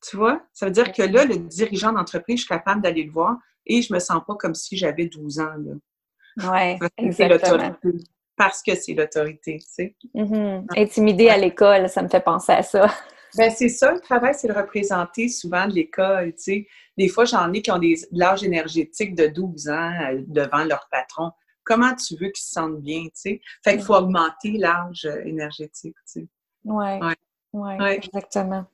Tu 0.10 0.16
vois? 0.16 0.42
Ça 0.54 0.66
veut 0.66 0.72
dire 0.72 0.92
que 0.94 1.04
là, 1.04 1.26
le 1.26 1.38
dirigeant 1.38 1.92
d'entreprise, 1.92 2.38
je 2.38 2.46
suis 2.46 2.50
capable 2.50 2.82
d'aller 2.82 3.04
le 3.04 3.12
voir 3.12 3.38
et 3.66 3.82
je 3.82 3.94
me 3.94 4.00
sens 4.00 4.22
pas 4.26 4.36
comme 4.36 4.56
si 4.56 4.78
j'avais 4.78 5.06
12 5.06 5.40
ans. 5.40 5.54
Oui, 6.38 6.80
exactement. 6.98 7.76
Parce 8.38 8.64
que 8.64 8.74
c'est 8.74 8.94
l'autorité, 8.94 9.60
tu 9.60 9.68
sais. 9.70 9.96
Mm-hmm. 10.16 10.66
Intimider 10.78 11.30
à 11.30 11.38
l'école, 11.38 11.90
ça 11.90 12.02
me 12.02 12.08
fait 12.08 12.24
penser 12.24 12.54
à 12.54 12.64
ça. 12.64 12.88
Ben 13.38 13.50
c'est 13.50 13.70
ça, 13.70 13.94
le 13.94 14.02
travail, 14.02 14.34
c'est 14.36 14.50
de 14.50 14.54
représenter 14.54 15.30
souvent 15.30 15.66
de 15.66 15.74
l'école, 15.74 16.34
tu 16.34 16.44
sais. 16.44 16.68
Des 16.98 17.08
fois, 17.08 17.24
j'en 17.24 17.54
ai 17.54 17.62
qui 17.62 17.72
ont 17.72 17.80
des, 17.80 17.96
de 18.12 18.20
l'âge 18.20 18.44
énergétique 18.44 19.16
de 19.16 19.28
12 19.28 19.70
ans 19.70 19.92
euh, 20.02 20.22
devant 20.28 20.66
leur 20.66 20.90
patron. 20.92 21.32
Comment 21.64 21.94
tu 21.96 22.16
veux 22.16 22.30
qu'ils 22.30 22.44
se 22.44 22.52
sentent 22.52 22.82
bien, 22.82 23.04
tu 23.06 23.12
sais? 23.14 23.42
Fait 23.64 23.74
qu'il 23.74 23.84
faut 23.84 23.96
augmenter 23.96 24.58
l'âge 24.58 25.06
euh, 25.06 25.22
énergétique, 25.26 25.96
tu 26.06 26.22
sais. 26.22 26.28
Oui, 26.66 26.86
ouais. 27.54 27.78
ouais. 27.80 27.96
exactement. 27.96 28.66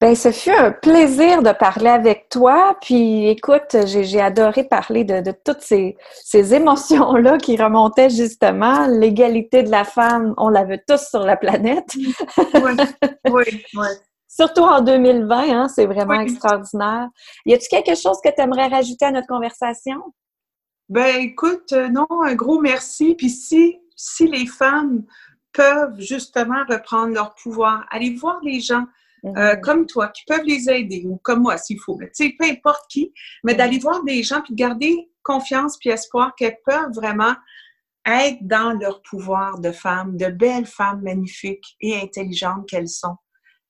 Ben, 0.00 0.14
ce 0.14 0.32
fut 0.32 0.50
un 0.50 0.72
plaisir 0.72 1.42
de 1.42 1.52
parler 1.52 1.90
avec 1.90 2.28
toi. 2.30 2.76
Puis, 2.80 3.28
écoute, 3.28 3.76
j'ai 3.86 4.20
adoré 4.20 4.64
parler 4.64 5.04
de, 5.04 5.32
toutes 5.44 5.60
ces, 5.60 5.96
émotions-là 6.34 7.38
qui 7.38 7.56
remontaient 7.56 8.10
justement. 8.10 8.86
L'égalité 8.86 9.62
de 9.62 9.70
la 9.70 9.84
femme, 9.84 10.34
on 10.38 10.48
la 10.48 10.64
veut 10.64 10.80
tous 10.86 11.08
sur 11.08 11.20
la 11.20 11.36
planète. 11.36 11.94
oui, 11.96 12.72
oui, 13.30 13.64
oui. 13.74 13.86
Surtout 14.34 14.62
en 14.62 14.80
2020, 14.80 15.36
hein, 15.50 15.68
c'est 15.68 15.84
vraiment 15.84 16.18
extraordinaire. 16.18 17.08
Y 17.44 17.52
a-t-il 17.52 17.68
quelque 17.68 17.94
chose 17.94 18.16
que 18.24 18.30
tu 18.30 18.40
aimerais 18.40 18.66
rajouter 18.66 19.04
à 19.04 19.10
notre 19.10 19.26
conversation? 19.26 20.00
Ben, 20.88 21.20
écoute, 21.20 21.72
euh, 21.72 21.88
non, 21.88 22.06
un 22.24 22.34
gros 22.34 22.60
merci. 22.60 23.14
Puis 23.14 23.30
si, 23.30 23.78
si 23.96 24.26
les 24.26 24.46
femmes 24.46 25.04
peuvent 25.52 25.98
justement 26.00 26.64
reprendre 26.68 27.14
leur 27.14 27.34
pouvoir, 27.34 27.86
aller 27.90 28.14
voir 28.14 28.40
les 28.42 28.60
gens 28.60 28.86
euh, 29.24 29.54
mhm. 29.54 29.60
comme 29.60 29.86
toi, 29.86 30.08
qui 30.08 30.24
peuvent 30.26 30.44
les 30.44 30.68
aider, 30.68 31.04
ou 31.06 31.16
comme 31.18 31.42
moi 31.42 31.56
s'il 31.56 31.78
faut, 31.78 31.96
tu 32.00 32.08
sais, 32.12 32.34
peu 32.36 32.44
importe 32.46 32.84
qui, 32.90 33.12
mais 33.44 33.54
d'aller 33.54 33.78
voir 33.78 34.02
des 34.02 34.22
gens 34.22 34.42
puis 34.42 34.54
de 34.54 34.58
garder 34.58 35.08
confiance 35.22 35.78
puis 35.78 35.90
espoir 35.90 36.34
qu'elles 36.34 36.58
peuvent 36.66 36.92
vraiment 36.92 37.34
être 38.04 38.38
dans 38.42 38.72
leur 38.72 39.00
pouvoir 39.02 39.60
de 39.60 39.70
femmes, 39.70 40.16
de 40.16 40.26
belles 40.26 40.66
femmes 40.66 41.02
magnifiques 41.02 41.76
et 41.80 42.00
intelligentes 42.00 42.68
qu'elles 42.68 42.88
sont. 42.88 43.16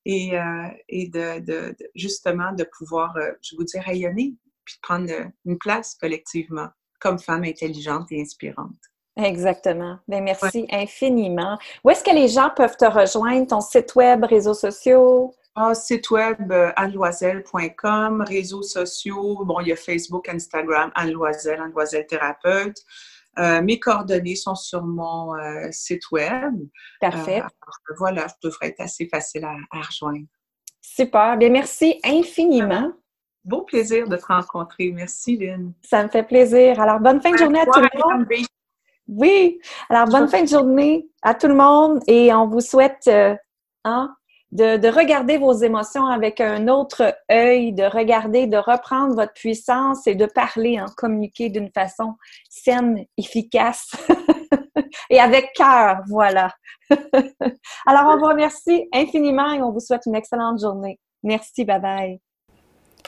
Et, 0.07 0.37
euh, 0.39 0.69
et 0.89 1.09
de, 1.09 1.41
de, 1.41 1.77
justement 1.95 2.53
de 2.53 2.65
pouvoir, 2.77 3.15
euh, 3.19 3.31
je 3.43 3.55
vous 3.55 3.65
dis, 3.65 3.79
rayonner 3.79 4.35
puis 4.65 4.77
de 4.77 4.81
prendre 4.81 5.11
une 5.45 5.59
place 5.59 5.95
collectivement 6.01 6.69
comme 7.03 7.19
femmes 7.19 7.45
intelligentes 7.45 8.13
et 8.13 8.21
inspirantes. 8.21 8.71
Exactement. 9.17 9.99
Bien, 10.09 10.21
merci 10.21 10.67
infiniment. 10.71 11.59
Où 11.85 11.91
est-ce 11.91 12.03
que 12.03 12.15
les 12.15 12.29
gens 12.29 12.51
peuvent 12.57 12.77
te 12.77 12.87
rejoindre? 12.87 13.47
Ton 13.47 13.61
site 13.61 13.95
web, 13.95 14.25
réseaux 14.25 14.55
sociaux? 14.55 15.35
Ah, 15.55 15.75
site 15.75 16.11
web 16.11 16.51
euh, 16.51 16.73
anne-loiselle.com, 16.77 18.25
réseaux 18.27 18.63
sociaux, 18.63 19.45
bon, 19.45 19.61
il 19.61 19.69
y 19.69 19.73
a 19.73 19.77
Facebook, 19.77 20.27
Instagram, 20.31 20.91
Anne 20.95 21.11
Loiselle 21.13 22.07
thérapeute. 22.09 22.79
Euh, 23.39 23.61
mes 23.61 23.79
coordonnées 23.79 24.37
sont 24.37 24.55
sur 24.55 24.83
mon 24.83 25.35
euh, 25.35 25.69
site 25.71 26.11
web. 26.11 26.55
Parfait. 27.01 27.43
voilà, 27.99 28.27
je 28.29 28.49
devrais 28.49 28.69
être 28.69 28.81
assez 28.81 29.09
facile 29.09 29.45
à, 29.45 29.57
rejoindre. 29.79 30.27
Super. 30.81 31.37
Bien, 31.37 31.51
merci 31.51 32.01
infiniment. 32.03 32.93
Beau 33.45 33.63
plaisir 33.63 34.09
de 34.09 34.17
te 34.17 34.27
rencontrer. 34.27 34.93
Merci, 34.93 35.37
Lynn. 35.37 35.73
Ça 35.83 36.03
me 36.05 36.09
fait 36.09 36.23
plaisir. 36.23 36.81
Alors, 36.81 37.01
bonne 37.01 37.21
fin 37.21 37.33
de 37.33 37.39
journée 37.39 37.61
à 37.61 37.67
tout 37.67 37.81
le 37.81 37.89
monde. 37.99 38.27
Oui. 39.09 39.59
Alors, 39.89 40.07
bonne 40.07 40.29
fin 40.29 40.43
de 40.43 40.49
journée 40.49 41.09
à 41.23 41.35
tout 41.35 41.49
le 41.49 41.55
monde 41.55 42.01
et 42.07 42.33
on 42.33 42.47
vous 42.47 42.61
souhaite 42.61 43.11
hein, 43.85 44.15
de, 44.53 44.89
regarder 44.89 45.39
vos 45.39 45.55
émotions 45.55 46.07
avec 46.07 46.41
un 46.41 46.69
autre 46.69 47.17
œil, 47.31 47.73
de 47.73 47.85
regarder, 47.85 48.47
de 48.47 48.59
reprendre 48.59 49.15
votre 49.15 49.33
puissance 49.33 50.07
et 50.07 50.15
de 50.15 50.27
parler, 50.27 50.81
en 50.81 50.87
communiquer 50.87 51.49
d'une 51.49 51.71
façon 51.73 52.15
saine, 52.49 53.05
efficace 53.17 53.91
et 55.11 55.19
avec 55.19 55.53
cœur, 55.55 56.03
voilà. 56.09 56.53
Alors, 57.87 58.15
on 58.15 58.19
vous 58.19 58.27
remercie 58.29 58.89
infiniment 58.93 59.53
et 59.53 59.63
on 59.63 59.73
vous 59.73 59.81
souhaite 59.81 60.03
une 60.07 60.15
excellente 60.15 60.61
journée. 60.61 61.01
Merci, 61.23 61.65
bye 61.65 61.81
bye. 61.81 62.21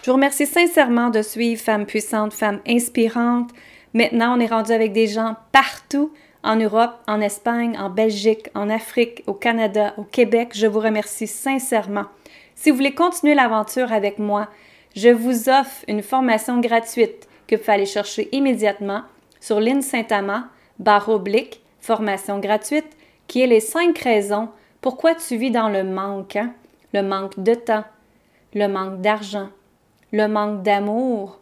Je 0.02 0.10
vous 0.10 0.16
remercie 0.16 0.46
sincèrement 0.46 1.10
de 1.10 1.22
suivre 1.22 1.60
Femmes 1.60 1.86
puissantes, 1.86 2.34
Femmes 2.34 2.60
inspirantes. 2.66 3.50
Maintenant, 3.94 4.36
on 4.36 4.40
est 4.40 4.46
rendu 4.46 4.72
avec 4.72 4.92
des 4.92 5.06
gens 5.06 5.36
partout 5.52 6.12
en 6.42 6.56
Europe, 6.56 6.92
en 7.06 7.20
Espagne, 7.20 7.76
en 7.78 7.88
Belgique, 7.88 8.50
en 8.54 8.68
Afrique, 8.68 9.22
au 9.26 9.32
Canada, 9.32 9.94
au 9.96 10.02
Québec. 10.02 10.50
Je 10.54 10.66
vous 10.66 10.80
remercie 10.80 11.26
sincèrement. 11.26 12.04
Si 12.54 12.70
vous 12.70 12.76
voulez 12.76 12.94
continuer 12.94 13.34
l'aventure 13.34 13.92
avec 13.92 14.18
moi, 14.18 14.48
je 14.94 15.08
vous 15.08 15.48
offre 15.48 15.84
une 15.88 16.02
formation 16.02 16.60
gratuite 16.60 17.26
que 17.48 17.56
vous 17.56 17.62
pouvez 17.62 17.72
aller 17.72 17.86
chercher 17.86 18.28
immédiatement 18.32 19.02
sur 19.40 19.58
l'IN 19.58 19.80
Saint-Amand, 19.80 20.44
barre 20.78 21.08
oblique, 21.08 21.62
formation 21.80 22.38
gratuite, 22.38 22.96
qui 23.26 23.42
est 23.42 23.46
les 23.46 23.60
cinq 23.60 23.98
raisons 23.98 24.48
pourquoi 24.80 25.14
tu 25.14 25.36
vis 25.36 25.50
dans 25.50 25.70
le 25.70 25.82
manque. 25.82 26.36
Hein? 26.36 26.52
Le 26.92 27.02
manque 27.02 27.40
de 27.40 27.54
temps, 27.54 27.84
le 28.54 28.68
manque 28.68 29.00
d'argent, 29.00 29.48
le 30.14 30.28
manque 30.28 30.62
d'amour 30.62 31.40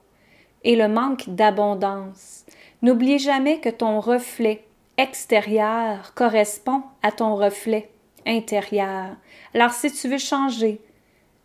et 0.65 0.77
le 0.77 0.89
manque 0.89 1.29
d'abondance. 1.29 2.47
N'oublie 2.81 3.19
jamais 3.19 3.61
que 3.61 3.69
ton 3.69 4.01
reflet 4.01 4.65
extérieur 4.97 6.15
correspond 6.15 6.83
à 7.03 7.13
ton 7.13 7.35
reflet 7.35 7.91
intérieur. 8.27 9.09
Alors 9.53 9.73
si 9.73 9.93
tu 9.93 10.09
veux 10.09 10.17
changer, 10.17 10.81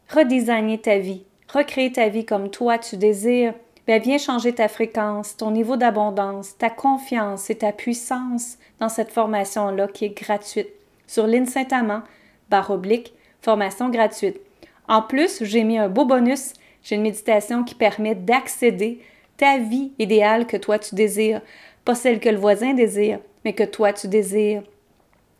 redesigner 0.09 0.77
ta 0.77 0.99
vie, 0.99 1.25
recréer 1.51 1.91
ta 1.91 2.07
vie 2.07 2.25
comme 2.25 2.49
toi 2.49 2.77
tu 2.77 2.95
désires, 2.95 3.53
bien 3.87 3.99
viens 3.99 4.17
changer 4.17 4.55
ta 4.55 4.69
fréquence, 4.69 5.35
ton 5.35 5.51
niveau 5.51 5.75
d'abondance, 5.75 6.57
ta 6.57 6.69
confiance 6.69 7.49
et 7.49 7.57
ta 7.57 7.73
puissance 7.73 8.57
dans 8.79 8.89
cette 8.89 9.11
formation-là 9.11 9.89
qui 9.89 10.05
est 10.05 10.17
gratuite. 10.17 10.69
Sur 11.07 11.27
l'INSAINTAMANT, 11.27 12.03
barre 12.49 12.71
oblique, 12.71 13.13
formation 13.41 13.89
gratuite. 13.89 14.39
En 14.87 15.01
plus, 15.01 15.43
j'ai 15.43 15.65
mis 15.65 15.77
un 15.77 15.89
beau 15.89 16.05
bonus. 16.05 16.53
J'ai 16.83 16.95
une 16.95 17.01
méditation 17.01 17.63
qui 17.63 17.75
permet 17.75 18.15
d'accéder 18.15 19.01
ta 19.37 19.57
vie 19.57 19.91
idéale 19.99 20.47
que 20.47 20.57
toi 20.57 20.79
tu 20.79 20.95
désires, 20.95 21.41
pas 21.85 21.95
celle 21.95 22.19
que 22.19 22.29
le 22.29 22.37
voisin 22.37 22.73
désire, 22.73 23.19
mais 23.45 23.53
que 23.53 23.63
toi 23.63 23.93
tu 23.93 24.07
désires. 24.07 24.63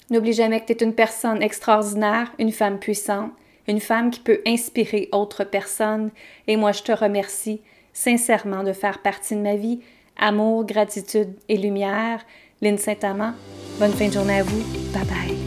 N'oublie 0.10 0.34
jamais 0.34 0.62
que 0.62 0.72
tu 0.72 0.74
es 0.74 0.86
une 0.86 0.94
personne 0.94 1.42
extraordinaire, 1.42 2.34
une 2.40 2.52
femme 2.52 2.80
puissante 2.80 3.32
une 3.68 3.82
femme 3.82 4.10
qui 4.10 4.20
peut 4.20 4.42
inspirer 4.48 5.10
autres 5.12 5.44
personnes. 5.44 6.12
Et 6.48 6.56
moi, 6.56 6.72
je 6.72 6.84
te 6.84 6.92
remercie 6.92 7.62
sincèrement 7.94 8.64
de 8.64 8.74
faire 8.74 9.00
partie 9.00 9.36
de 9.36 9.42
ma 9.42 9.56
vie. 9.56 9.82
Amour, 10.18 10.66
gratitude 10.66 11.36
et 11.50 11.58
lumière. 11.58 12.26
Lynn 12.62 12.78
Saint-Amand, 12.78 13.34
bonne 13.78 13.92
fin 13.92 14.08
de 14.08 14.14
journée 14.14 14.40
à 14.40 14.44
vous. 14.44 14.64
Bye 14.92 15.06
bye. 15.06 15.47